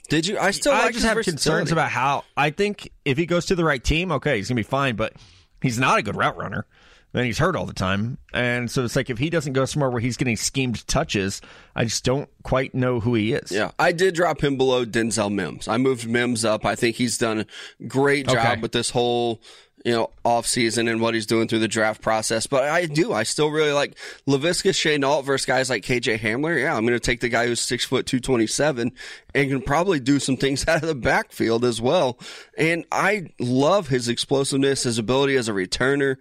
[0.08, 0.38] Did you?
[0.38, 0.72] I still.
[0.72, 2.24] I like just have concerns about how.
[2.36, 4.96] I think if he goes to the right team, okay, he's gonna be fine.
[4.96, 5.14] But
[5.62, 6.66] he's not a good route runner
[7.12, 8.18] then he's hurt all the time.
[8.32, 11.40] And so it's like if he doesn't go somewhere where he's getting schemed touches,
[11.74, 13.50] I just don't quite know who he is.
[13.50, 15.68] Yeah, I did drop him below Denzel Mims.
[15.68, 16.64] I moved Mims up.
[16.64, 18.60] I think he's done a great job okay.
[18.60, 19.40] with this whole
[19.84, 22.46] you know, off season and what he's doing through the draft process.
[22.46, 23.96] But I do, I still really like
[24.26, 26.60] Laviska Shenault versus guys like KJ Hamler.
[26.60, 28.92] Yeah, I'm going to take the guy who's six foot two twenty seven
[29.34, 32.18] and can probably do some things out of the backfield as well.
[32.56, 36.16] And I love his explosiveness, his ability as a returner.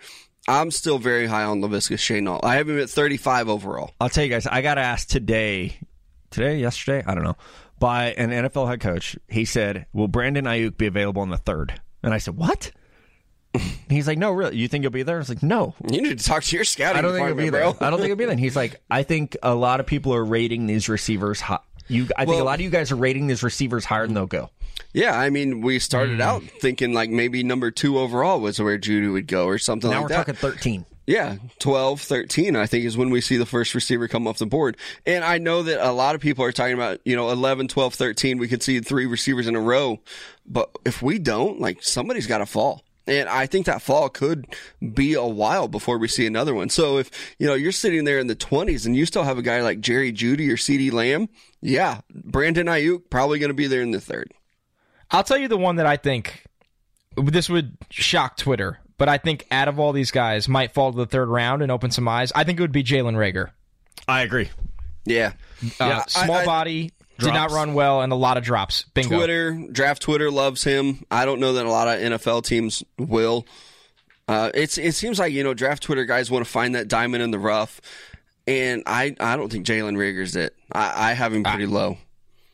[0.47, 2.39] I'm still very high on Laviska Shenault.
[2.43, 3.91] I have him at 35 overall.
[3.99, 5.77] I'll tell you guys, I got asked today,
[6.31, 7.35] today, yesterday, I don't know,
[7.79, 9.17] by an NFL head coach.
[9.27, 11.79] He said, "Will Brandon Aiyuk be available in the third?
[12.01, 12.71] And I said, "What?"
[13.89, 14.55] He's like, "No, really?
[14.55, 16.65] You think he'll be there?" I was like, "No." You need to talk to your
[16.65, 16.97] scouting.
[16.97, 17.63] I don't think he'll be there.
[17.63, 18.37] I don't think he'll be there.
[18.37, 21.59] he's like, "I think a lot of people are rating these receivers high.
[21.87, 24.25] You, I think a lot of you guys are rating these receivers higher than they'll
[24.25, 24.49] go."
[24.93, 26.23] Yeah, I mean, we started mm.
[26.23, 30.01] out thinking like maybe number two overall was where Jeudy would go or something now
[30.01, 30.13] like that.
[30.13, 30.85] Now we're talking 13.
[31.07, 34.45] Yeah, 12, 13, I think is when we see the first receiver come off the
[34.45, 34.75] board.
[35.05, 37.93] And I know that a lot of people are talking about, you know, 11, 12,
[37.93, 40.01] 13, we could see three receivers in a row.
[40.45, 42.83] But if we don't, like somebody's got to fall.
[43.07, 44.47] And I think that fall could
[44.93, 46.69] be a while before we see another one.
[46.69, 47.09] So if,
[47.39, 49.79] you know, you're sitting there in the 20s and you still have a guy like
[49.79, 51.29] Jerry Jeudy or CeeDee Lamb,
[51.61, 54.33] yeah, Brandon Aiyuk probably going to be there in the third.
[55.11, 56.43] I'll tell you the one that I think
[57.15, 60.97] this would shock Twitter, but I think out of all these guys might fall to
[60.97, 62.31] the third round and open some eyes.
[62.35, 63.51] I think it would be Jalen Reagor.
[64.07, 64.49] I agree.
[65.05, 65.33] Yeah.
[65.79, 67.25] Uh, yeah small I, I, body, drops.
[67.25, 68.83] did not run well, and a lot of drops.
[68.93, 69.17] Bingo.
[69.17, 71.05] Twitter, draft Twitter loves him.
[71.09, 73.45] I don't know that a lot of NFL teams will.
[74.27, 77.23] Uh, it's it seems like you know draft Twitter guys want to find that diamond
[77.23, 77.79] in the rough,
[78.47, 80.55] and I I don't think Jalen Reagor's it.
[80.71, 81.97] I, I have him pretty I, low.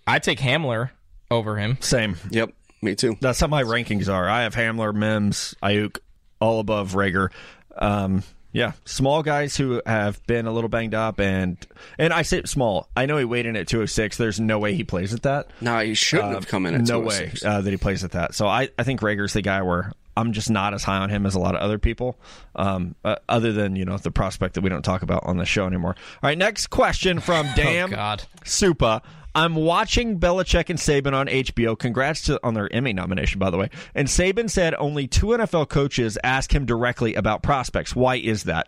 [0.05, 0.89] I take Hamler
[1.31, 1.77] over him.
[1.79, 2.17] Same.
[2.29, 2.53] Yep.
[2.81, 3.17] Me too.
[3.21, 4.27] That's how my rankings are.
[4.27, 5.99] I have Hamler, Mims, Aiyuk,
[6.41, 7.29] all above Reagor.
[7.77, 11.57] Um, yeah, small guys who have been a little banged up, and
[11.97, 12.87] and I say small.
[12.95, 14.17] I know he weighed in at 206.
[14.17, 15.47] There's no way he plays at that.
[15.59, 18.03] No, he shouldn't uh, have come in at no way oh uh, that he plays
[18.03, 18.35] at that.
[18.35, 21.25] So I, I think Reagor's the guy where I'm just not as high on him
[21.25, 22.17] as a lot of other people,
[22.55, 25.45] um, uh, other than you know the prospect that we don't talk about on the
[25.45, 25.95] show anymore.
[25.97, 28.23] All right, next question from Damn oh, God.
[28.43, 29.01] Supa.
[29.35, 31.77] I'm watching Belichick and Saban on HBO.
[31.77, 33.71] Congrats to, on their Emmy nomination, by the way.
[33.95, 37.95] And Saban said only two NFL coaches ask him directly about prospects.
[37.95, 38.67] Why is that?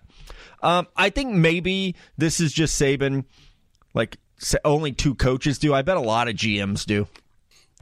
[0.64, 3.26] Um, I think maybe this is just Saban,
[3.94, 4.18] like
[4.64, 5.72] only two coaches do.
[5.74, 7.08] I bet a lot of GMs do.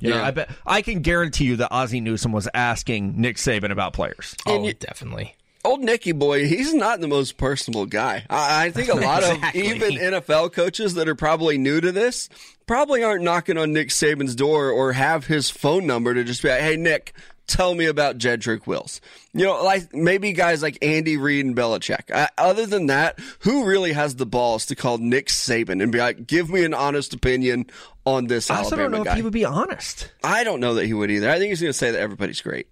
[0.04, 3.38] You yeah, know, I bet I can guarantee you that Ozzie Newsome was asking Nick
[3.38, 4.36] Saban about players.
[4.46, 5.36] Oh, you, definitely.
[5.64, 8.26] old Nicky boy, he's not the most personable guy.
[8.30, 9.62] I, I think a lot Exactly.
[9.62, 12.28] of even NFL coaches that are probably new to this
[12.68, 16.50] probably aren't knocking on Nick Saban's door or have his phone number to just be
[16.50, 17.14] like, "Hey, Nick."
[17.46, 19.02] Tell me about Jedrick Wills.
[19.34, 22.10] You know, like maybe guys like Andy Reid and Belichick.
[22.12, 26.00] Uh, other than that, who really has the balls to call Nick Saban and be
[26.00, 27.66] like, "Give me an honest opinion
[28.06, 29.12] on this I also Alabama don't know guy"?
[29.12, 30.10] if he would be honest.
[30.24, 31.30] I don't know that he would either.
[31.30, 32.68] I think he's going to say that everybody's great.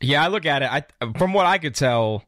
[0.00, 0.70] Yeah, I look at it.
[1.00, 2.24] I from what I could tell,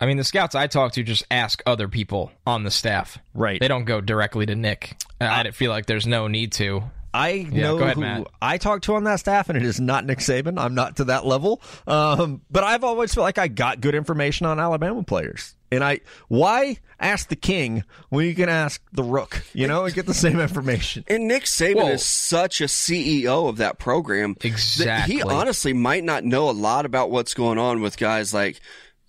[0.00, 3.18] I mean, the scouts I talk to just ask other people on the staff.
[3.34, 3.60] Right.
[3.60, 4.96] They don't go directly to Nick.
[5.20, 6.82] I I feel like there's no need to.
[7.14, 8.26] I know ahead, who Matt.
[8.42, 10.58] I talk to on that staff, and it is not Nick Saban.
[10.58, 11.62] I'm not to that level.
[11.86, 15.54] Um, but I've always felt like I got good information on Alabama players.
[15.70, 19.94] And I, why ask the king when you can ask the rook, you know, and
[19.94, 21.04] get the same information?
[21.08, 21.88] And Nick Saban Whoa.
[21.90, 24.34] is such a CEO of that program.
[24.34, 25.16] that Exactly.
[25.16, 28.60] he honestly might not know a lot about what's going on with guys like,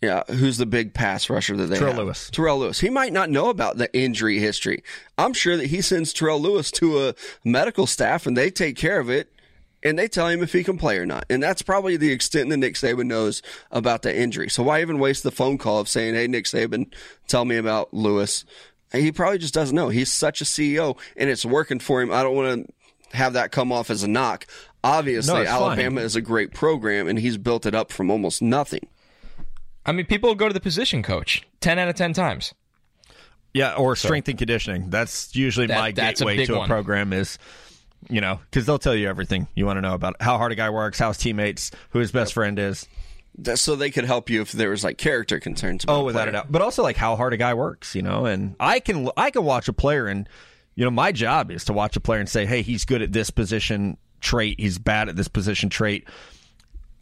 [0.02, 2.04] yeah, who's the big pass rusher that they Terrell have?
[2.04, 2.30] Lewis.
[2.32, 2.80] Terrell Lewis.
[2.80, 4.84] He might not know about the injury history.
[5.18, 9.00] I'm sure that he sends Terrell Lewis to a medical staff and they take care
[9.00, 9.32] of it
[9.82, 11.26] and they tell him if he can play or not.
[11.30, 13.41] And that's probably the extent that Nick Saban knows
[13.72, 14.50] about the injury.
[14.50, 16.91] So why even waste the phone call of saying, "Hey, Nick Saban,
[17.28, 18.46] tell me about Lewis"?
[18.91, 19.89] He probably just doesn't know.
[19.89, 22.12] He's such a CEO, and it's working for him.
[22.12, 24.46] I don't want to have that come off as a knock.
[24.84, 25.62] Obviously, No, it's fine.
[25.62, 28.88] Alabama is a great program, and he's built it up from almost nothing.
[29.86, 32.54] I mean, people go to the position coach ten out of ten times.
[33.54, 34.90] Yeah, or strength and conditioning.
[34.90, 36.68] That's usually That- my that's gateway big to a one.
[36.68, 37.38] program is,
[38.10, 40.56] you know, because they'll tell you everything you want to know about how hard a
[40.56, 42.88] guy works, how his teammates, who his best friend is.
[43.38, 45.84] That's so they could help you if there was like character concerns.
[45.86, 46.44] About Oh, without a player.
[46.44, 46.52] doubt.
[46.52, 48.26] But also like how hard a guy works, you know.
[48.26, 50.28] And I can I can watch a player, and
[50.76, 53.14] you know, my job is to watch a player and say, hey, he's good at
[53.14, 56.08] this position trait, he's bad at this position trait.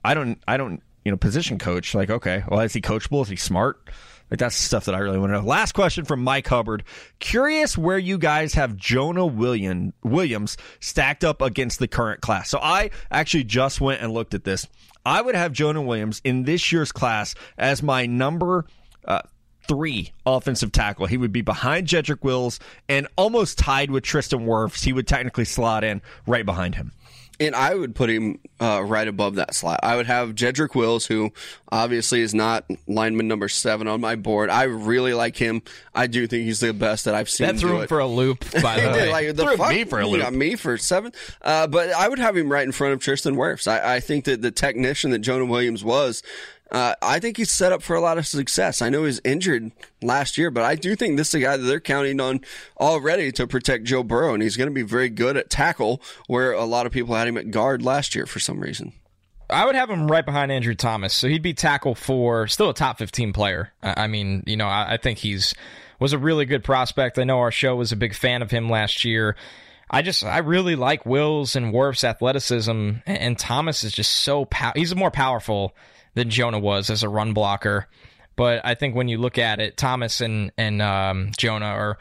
[0.04, 3.22] I don't I don't you know position coach like okay, well is he coachable?
[3.22, 3.90] Is he smart?
[4.32, 5.46] Like that's stuff that I really want to know.
[5.46, 6.84] Last question from Mike Hubbard.
[7.20, 12.50] Curious where you guys have Jonah William Williams stacked up against the current class.
[12.50, 14.68] So I actually just went and looked at this.
[15.06, 18.66] I would have Jonah Williams in this year's class as my number
[19.06, 19.22] uh,
[19.68, 21.06] three offensive tackle.
[21.06, 24.84] He would be behind Jedrick Wills and almost tied with Tristan Wirfs.
[24.84, 26.92] He would technically slot in right behind him.
[27.46, 29.80] And I would put him uh, right above that slot.
[29.84, 31.32] I would have Jedrick Wills, who
[31.72, 34.50] obviously is not lineman number seven on my board.
[34.50, 35.62] I really like him.
[35.94, 37.48] I do think he's the best that I've seen.
[37.48, 37.90] That threw him it.
[37.90, 38.40] for a loop.
[38.62, 40.22] By the way, like the Threw fuck, me for a you loop.
[40.22, 41.12] got me for seven.
[41.42, 43.68] Uh, but I would have him right in front of Tristan Wirfs.
[43.68, 46.24] I, I think that the technician that Jonah Williams was,
[46.74, 48.82] uh, I think he's set up for a lot of success.
[48.82, 49.72] I know he was injured
[50.02, 52.42] last year, but I do think this is a guy that they're counting on
[52.80, 56.52] already to protect Joe Burrow, and he's going to be very good at tackle, where
[56.52, 58.92] a lot of people had him at guard last year for some reason.
[59.50, 62.74] I would have him right behind Andrew Thomas, so he'd be tackle for still a
[62.74, 63.72] top fifteen player.
[63.84, 65.54] I mean, you know, I, I think he's
[66.00, 67.20] was a really good prospect.
[67.20, 69.36] I know our show was a big fan of him last year.
[69.92, 74.46] I just I really like Wills and Wirfs' athleticism, and, and Thomas is just so
[74.46, 75.76] pow- he's more powerful
[76.14, 77.88] than Jonah was as a run blocker.
[78.36, 81.98] But I think when you look at it, Thomas and and um, Jonah are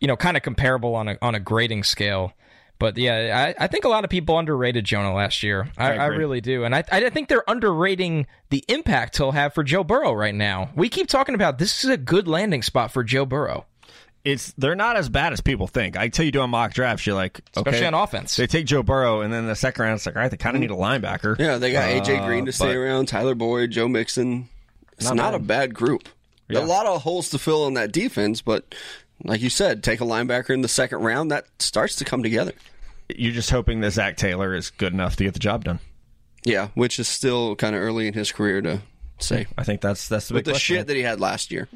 [0.00, 2.32] you know kind of comparable on a on a grading scale.
[2.78, 5.68] But yeah, I, I think a lot of people underrated Jonah last year.
[5.76, 6.18] I, I, agree.
[6.18, 10.12] really do, and I I think they're underrating the impact he'll have for Joe Burrow
[10.12, 10.70] right now.
[10.76, 13.66] We keep talking about this is a good landing spot for Joe Burrow,
[14.28, 15.96] It's they're not as bad as people think.
[15.96, 18.36] I tell you doing mock drafts, you're like, especially okay, on offense.
[18.36, 20.54] They take Joe Burrow, and then the second round, it's like, all right, they kind
[20.56, 21.38] of need a linebacker.
[21.38, 24.48] Yeah, they got AJ Uh, Green to stay around, Tyler Boyd, Joe Mixon.
[24.92, 26.08] It's Not not, a bad group.
[26.50, 28.74] A lot of holes to fill in that defense, but
[29.24, 32.52] like you said, take a linebacker in the second round, that starts to come together.
[33.14, 35.78] You're just hoping that Zac Taylor is good enough to get the job done.
[36.44, 38.80] Yeah, which is still kind of early in his career to
[39.18, 39.46] say.
[39.56, 40.76] I think that's that's the With big the question.
[40.76, 41.68] shit that he had last year.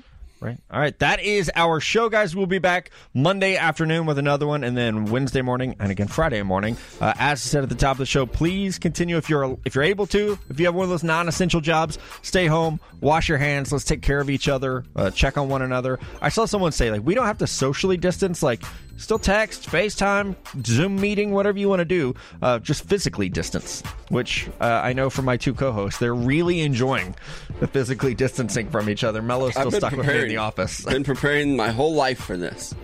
[0.43, 0.59] Right.
[0.73, 0.99] All right.
[0.99, 2.35] That is our show, guys.
[2.35, 6.43] We'll be back Monday afternoon with another one, and then Wednesday morning, and again Friday
[6.43, 6.77] morning.
[7.01, 9.77] Uh, as I said at the top of the show, please continue if you're if
[9.77, 10.37] you're able to.
[10.51, 13.71] If you have one of those non-essential jobs, stay home, wash your hands.
[13.71, 14.83] Let's take care of each other.
[14.97, 16.01] Uh, check on one another.
[16.21, 18.43] I saw someone say like we don't have to socially distance.
[18.43, 18.65] Like
[19.03, 20.35] still text, FaceTime,
[20.65, 22.15] Zoom meeting, whatever you want to do.
[22.41, 27.15] Uh, just physically distance, which uh, I know from my two co-hosts, they're really enjoying
[27.61, 29.23] the physically distancing from each other.
[29.23, 30.85] Mello's still stuck with me in the office.
[30.85, 32.75] Been preparing my whole life for this.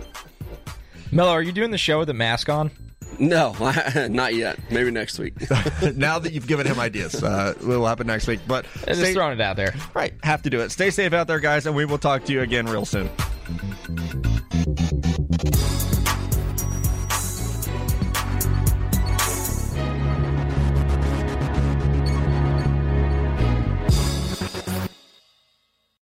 [1.11, 2.71] Mello, are you doing the show with the mask on?
[3.17, 3.55] No,
[4.09, 4.59] not yet.
[4.71, 5.33] Maybe next week.
[5.95, 8.39] now that you've given him ideas, uh, it will happen next week.
[8.47, 9.73] But Just throwing it out there.
[9.93, 10.71] right, have to do it.
[10.71, 13.09] Stay safe out there, guys, and we will talk to you again real soon.